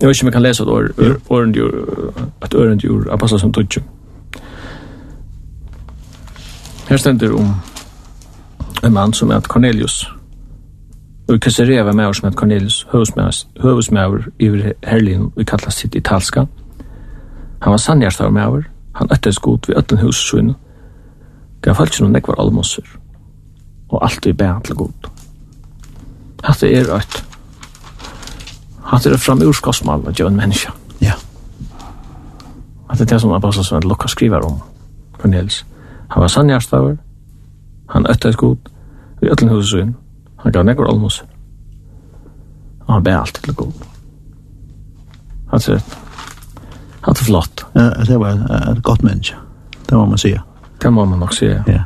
[0.00, 0.82] Jeg vet ikke om jeg kan lese et år,
[2.44, 3.80] et ørendjur, et passa som tutsi.
[6.88, 7.54] Her stender om
[8.84, 10.12] en mann som heter Cornelius.
[11.28, 11.34] Og
[11.84, 12.86] var med som heter Cornelius,
[13.60, 14.48] høvesmæver i
[14.84, 16.44] Herlin, vi kallas sitt italska.
[17.62, 18.62] Han var sannhjertar mæver,
[18.94, 20.54] han øttes god ved øtten hussøyne,
[21.62, 22.84] gav falsk noen nekvar almosser,
[23.88, 25.10] og allt bæ til god.
[26.44, 27.24] Hatt er et
[28.86, 30.70] Hatt er fram urskostmal av en menneske.
[31.02, 31.16] Ja.
[32.90, 34.60] At det er det som Apostel Sven Lukas skriver om
[35.18, 35.64] Cornelis.
[36.10, 36.96] Han var sannhjertstaver,
[37.90, 38.56] han øtta et god,
[39.22, 39.94] i øtlen husøyn,
[40.38, 41.24] han gav nekker almos,
[42.86, 43.72] og han ber alt til god.
[45.50, 45.80] Hatt er
[47.06, 47.66] Hatt er flott.
[47.74, 48.34] Ja, det var
[48.70, 49.36] et godt menneske.
[49.88, 50.40] Det må man sige.
[50.82, 51.72] Det må man nok sige, ja.
[51.72, 51.82] ja.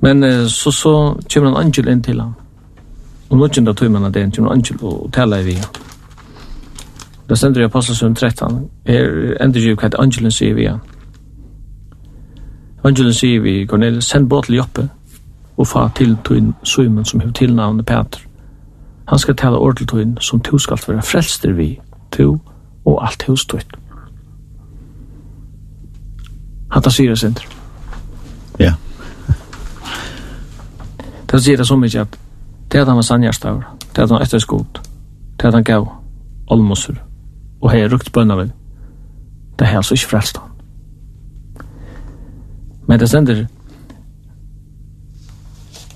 [0.00, 2.34] Men så, så kommer en angel inn til ham.
[3.30, 5.56] Og nå kjent at tog man det noen angel og tale i vi.
[7.28, 8.70] Da sender jeg apostelsund 13.
[8.86, 10.68] Her ender jo hva angelen sier vi.
[12.84, 14.88] Angelen sier vi, Cornelius, send båt til Joppe
[15.58, 18.20] og fa til tøyen Simon som har tilnavnet Peter.
[19.08, 21.80] Han skal tale ord til tøyen som to skal være frelster vi,
[22.12, 22.38] to
[22.84, 23.76] og alt hos tøyt.
[26.70, 27.44] Hatta sier det, Sinter.
[28.58, 28.72] Ja.
[31.32, 32.18] Det sier det så mye at
[32.72, 34.80] Det er at han var sannhjerstavr, det er at han etterskot,
[35.36, 35.88] det er at han gav
[36.46, 36.94] olmosur,
[37.60, 38.52] og hei rukt bønna vel.
[39.58, 40.48] det er altså ikke frelst han.
[42.86, 43.46] Men det sender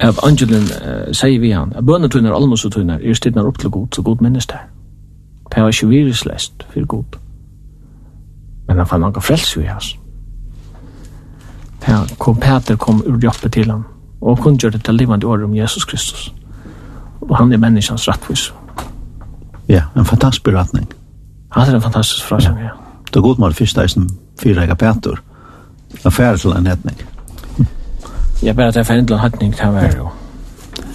[0.00, 4.02] av angelen uh, sier vi han, at bønnetunar, olmosutunar, er stidnar opp til god, så
[4.02, 4.58] god minnes det.
[5.54, 7.18] Det var ikke viruslest for god.
[8.68, 9.96] Men han fann han frelst vi hans.
[11.88, 13.84] Ja, kom Peter kom ur jobbet til han,
[14.20, 16.32] og kun gjør det til livande året om Jesus Kristus
[17.28, 18.52] og han er menneskens rettvis.
[19.68, 20.88] Ja, en fantastisk beretning.
[21.52, 22.74] Han er en fantastisk frasang, ja.
[23.06, 24.08] Det er godt med det første som
[24.40, 25.16] fire eget Peter.
[25.92, 26.96] Det er til en hetning.
[28.42, 30.08] Ja, bare at jeg færre til en hetning, det var jo.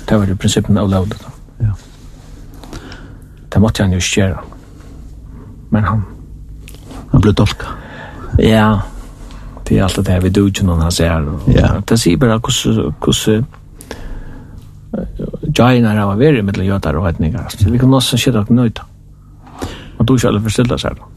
[0.09, 1.27] Det var jo prinsippen av lovdet.
[1.61, 1.71] Ja.
[3.53, 4.37] Det måtte han jo skjøre.
[5.69, 6.05] Men han...
[7.11, 7.65] Han ble dolka.
[8.39, 8.79] Ja,
[9.67, 11.23] det er alt det her vi dødgjønnen han ser.
[11.55, 11.79] Ja.
[11.89, 13.45] Det sier bare hvordan
[15.57, 17.53] Jainar har vært mellom jøtar og hetningar.
[17.65, 18.83] Vi kan også skje dere nøyta.
[19.97, 21.07] Man tog ikke alle forstille seg da.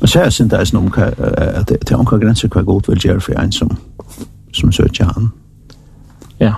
[0.00, 1.08] Men så er det ikke om hva,
[1.60, 3.72] at det er omkring grenser hva god vil gjøre for en som,
[4.52, 5.30] som søker han.
[6.40, 6.52] Ja.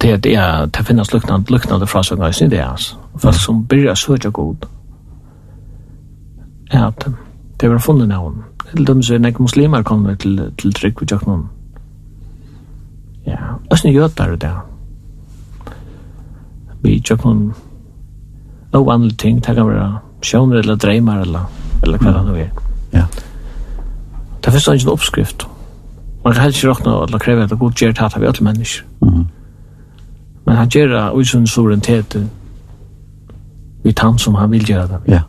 [0.00, 2.96] Det er det, er det finnes luknande, luknande frasøkene i sin det, altså.
[3.16, 4.66] Folk som blir søker god.
[6.72, 6.90] Ja,
[7.60, 8.44] det er funnet navn
[8.76, 11.48] Til dem så er nek muslimer kommer til, til trygg vi tjøkken noen
[13.26, 14.52] Ja, æsne jøtar det.
[16.82, 17.52] Vi tjøkken
[18.72, 21.50] ovanlige ting, det kan være sjøner eller dreimar eller,
[21.82, 22.50] eller hva det nå er.
[22.92, 23.04] Ja.
[24.44, 25.46] Det finnes ikke en oppskrift.
[26.24, 28.84] Man kan helst ikke råkne og kreve at god gjør det av alle mennesker.
[29.02, 29.26] Mm.
[30.46, 32.16] Men han gjør det uten suverenitet
[33.82, 34.98] vi tann som han vil gjøre det.
[35.08, 35.20] Ja.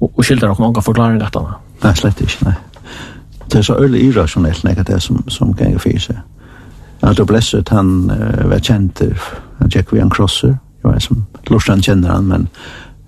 [0.00, 2.54] Og, og skildrer dere noen forklaring at han Nei, slett ikke, nei.
[3.50, 6.18] Det er så øyelig irrasjonelt, nei, det er som, som ganger fyrir seg
[7.00, 9.02] at og blesset han uh, var kjent,
[9.58, 12.48] han tjekk vi han krosser, jeg var som, Lorsan kjenner han, men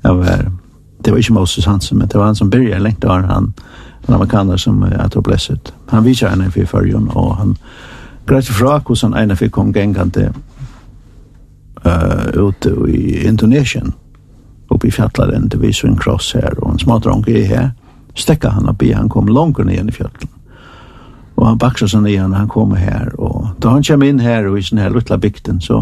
[0.04, 0.44] jeg var,
[1.04, 3.52] det var ikke Moses Hansen, men det var han som byrja lengt av han,
[4.06, 5.74] han amerikaner som uh, at og blesset.
[5.90, 7.56] Han vidtja henne for fyrjon, og han
[8.26, 10.30] greit fra hos han ene fikk kom gengande
[11.86, 13.92] uh, ute i Indonesien,
[14.72, 17.72] uppe i fjallaren, det viser en kross her, og en smadrong er her,
[18.16, 20.31] stekka han og be han kom langt ned i fjallen.
[21.42, 23.08] Og han bakser seg ned han kommer her.
[23.18, 25.80] Og da han kommer inn her og i sånne her luttla bygden, så,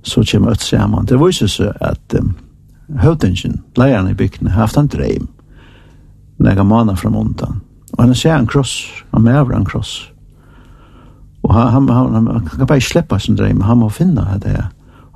[0.00, 1.04] så kommer øtt sammen.
[1.04, 2.32] Det viser seg at um,
[2.96, 5.28] høvdingen, leierne i bygden, har haft en dreim.
[6.40, 7.60] Nega mana fra måndan.
[7.92, 10.08] Og han ser en kross, han mever en kross.
[11.44, 14.56] Og han, han, han, han, han kan bare slippe sin dreim, han må finne det
[14.56, 14.70] her.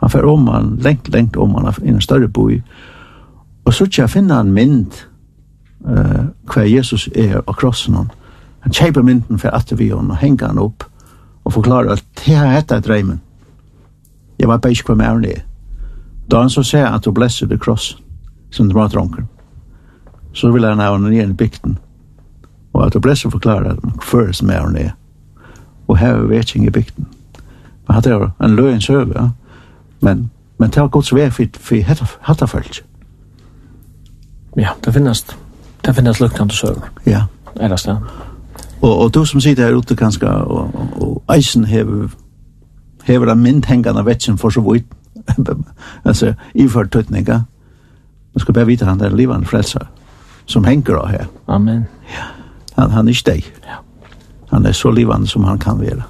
[0.05, 2.61] Han fer om han, lengt, lengt om han, i en større boi.
[3.65, 5.07] Og så ikke finner han mynd
[5.89, 8.19] uh, hva Jesus er og krossen hans
[8.63, 10.85] Han kjeiper mynden for at vi og henger han opp
[11.45, 13.21] og forklarer at det er etter dreimen.
[14.39, 15.43] Jeg var bare ikke hva mer det.
[16.31, 17.97] Da han så ser at du blesser det kross,
[18.51, 19.25] som du var dronker.
[20.33, 21.79] Så vil han ha henne ned i bygden.
[22.73, 24.93] Og at du blesser forklarer at man fører som mer det.
[25.89, 27.07] Og her er veking i bygden.
[27.87, 29.29] Men hatt er en løgn søve, ja.
[30.01, 32.85] Men, men det var så vei for, for følt.
[34.57, 35.27] Ja, det finnes,
[35.85, 36.83] det finnes lukkende søve.
[37.07, 37.27] Ja.
[37.57, 38.32] Er det stedet?
[38.83, 42.09] Og, og du som sitter her ute kanskje, og, og, og eisen hever,
[43.07, 44.87] hever av myndhengene vetsen for så vidt,
[46.09, 47.43] altså, iført tøtninga.
[48.35, 49.87] Man skal bare vite han der livende frelser,
[50.47, 51.27] som henger av her.
[51.47, 51.85] Amen.
[52.11, 52.27] Ja,
[52.77, 53.53] han, han er ikke deg.
[53.67, 53.79] Ja.
[54.51, 56.03] Han er så livende som han kan være.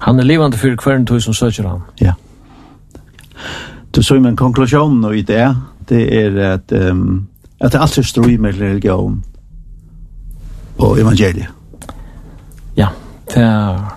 [0.00, 1.84] Han er livende for hver tog som søker han.
[2.00, 2.12] Ja.
[3.96, 5.56] Du så min konklusjon nå i det,
[5.88, 7.28] det er at, um,
[7.60, 9.22] at det alltid strøy med religion.
[9.24, 9.33] Ja
[10.78, 11.46] og evangeliet?
[12.76, 12.88] Ja,
[13.34, 13.44] det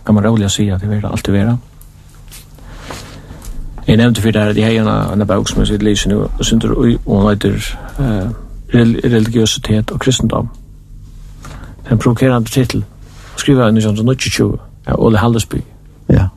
[0.05, 1.57] kan man rolig å si at det vil alltid være.
[3.87, 6.19] Jeg nevnte for det her at jeg har en bøk som jeg sitter lyser nå,
[6.39, 7.55] og synes og hun heter
[7.99, 8.29] uh,
[8.73, 10.49] religiøsitet og kristendom.
[11.83, 12.83] Det er en provokerende titel.
[13.37, 14.57] Skriver jeg under 1920
[14.87, 15.61] av Ole Hallesby.
[16.09, 16.27] Ja.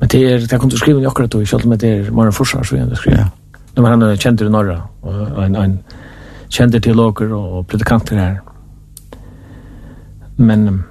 [0.00, 1.90] Men det er, det kom til å skrive i akkurat, og jeg følte meg det
[1.90, 3.18] er Maren Forsar, så jeg skriver.
[3.18, 3.26] Ja.
[3.76, 5.78] Når han er kjent i Norra, og en, en, en
[6.50, 8.36] kjente teologer og predikanter her.
[10.36, 10.84] Men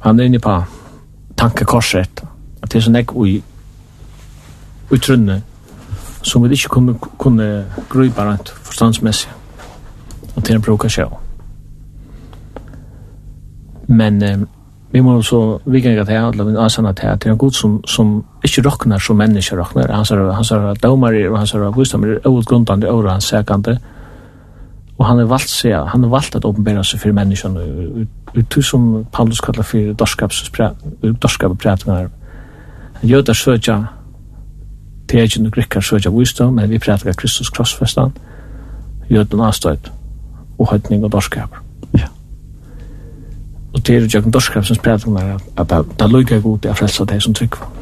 [0.00, 0.56] han er inne på
[1.36, 2.22] tankekorset,
[2.62, 3.40] at det er sånn jeg ui
[4.90, 5.40] utrunne
[6.22, 7.48] som vi ikke kunne, kunne
[7.88, 9.30] grupa rent forstandsmessig
[10.36, 10.88] og til en bruka.
[13.88, 14.48] Men um,
[14.92, 17.80] vi må så vikinga til alle vi ansanna til at det er en god som,
[17.86, 19.92] som ikke råknar som mennesker råknar.
[19.94, 23.78] Hans er, hans er domar og hans er visdomar er outgrundande og hans sekande.
[25.00, 27.62] Og han har valgt seg, han har valgt at åpenbæra seg for menneskene,
[28.34, 32.10] og du som Paulus kallar for dorskap og prætningar.
[33.02, 33.78] Jødar søtja,
[35.08, 38.12] tegjen og grikkar søtja visdom, men vi prætningar Kristus krossfestan,
[39.10, 39.92] jødar avstøyt,
[40.58, 41.56] og høytning og dorskap.
[41.98, 42.12] Ja.
[43.72, 47.04] Og det er jo ikke dorskapsens prætningar, at det er lukka god til å frelsa
[47.04, 47.79] det som tryggva.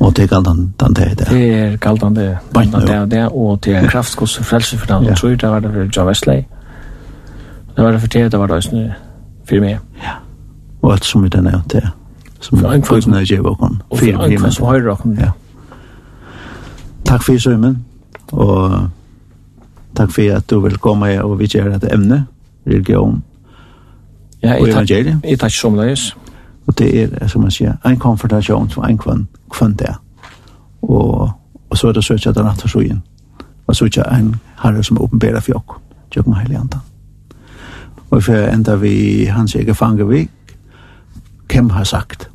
[0.00, 1.28] Og det er galdan den det det.
[1.28, 2.38] Det er galdan det.
[2.54, 5.10] Bant det og det, og det er kraftskoss og frelse for den.
[5.10, 6.42] og tror det var det for John Wesley.
[7.76, 8.90] Det var det for det, det var det også
[9.48, 9.78] for meg.
[10.02, 10.14] Ja,
[10.82, 11.88] og alt som vi den er det.
[12.40, 13.82] Som for en kvart som er gjør åkken.
[13.90, 15.18] Og for en kvart som høyre åkken.
[15.20, 15.30] Ja.
[17.04, 17.84] Takk for søymen,
[18.32, 18.88] og
[19.96, 22.26] takk for at du vil komme og vi gjør dette emne,
[22.66, 23.22] religion
[24.42, 25.20] ja, og evangeliet.
[25.24, 26.14] Ja, jeg takk som det.
[26.66, 29.94] Og det er, som man sier, en konfrontasjon som en kvann kvann det.
[30.82, 31.30] Og,
[31.70, 33.02] og så er det søtja den atter søyen.
[33.66, 35.78] Og søtja en herre som åpenberer for jokk.
[36.16, 36.82] Jokk med heilig andan.
[38.10, 40.30] Og for enda vi hans egen fangevik,
[41.50, 42.28] hvem har sagt,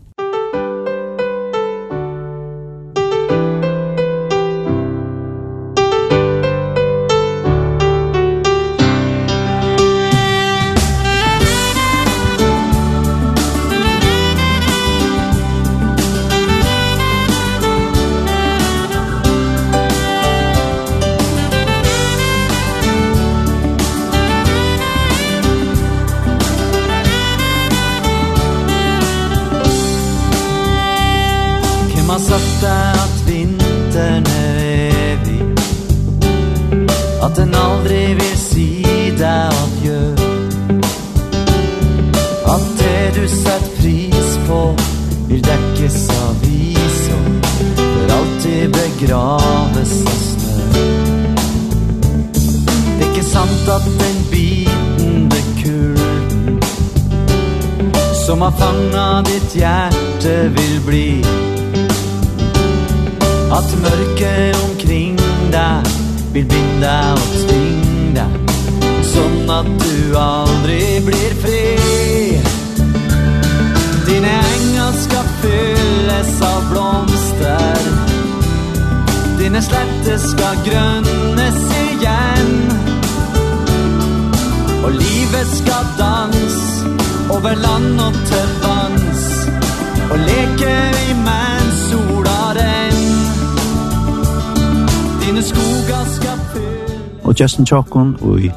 [97.50, 98.52] gæsten tjokken, og i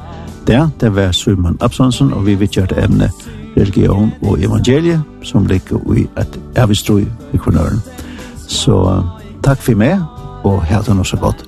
[0.46, 3.10] der, der var Søman Absonsen, og vi vil gjøre det emne
[3.56, 7.82] religion og evangelie, som ligger i at er vi strøy i kronøren.
[8.48, 9.02] Så
[9.44, 9.96] takk for meg,
[10.44, 11.44] og her til noe så godt.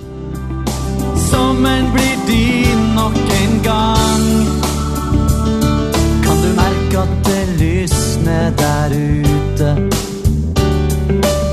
[1.17, 4.25] Sommeren blir din nok en gang
[6.25, 9.71] Kan du merke at det lysner der ute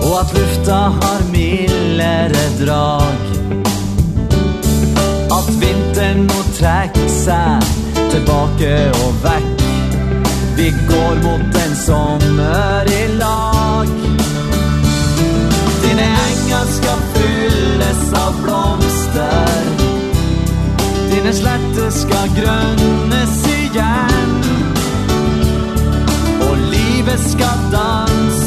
[0.08, 3.31] Og at lufta har mildere drag
[5.42, 7.64] snart vintern må trekke seg
[8.12, 8.74] tilbake
[9.04, 9.64] og vekk
[10.56, 13.88] Vi går mot en sommer i lag.
[15.82, 19.64] Dine enger skal fylles av blomster.
[21.10, 24.38] Dine sletter skal grønnes igjen
[26.46, 28.44] Og livet skal dans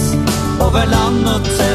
[0.61, 1.74] over land og til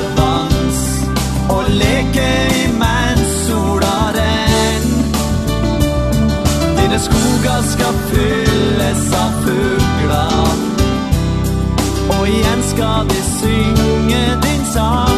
[7.00, 10.48] När skogar ska fylles av fuglar.
[12.10, 15.09] Och igen ska de synge din sang.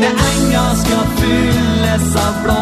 [0.00, 2.59] Mine enger skal fylles av blå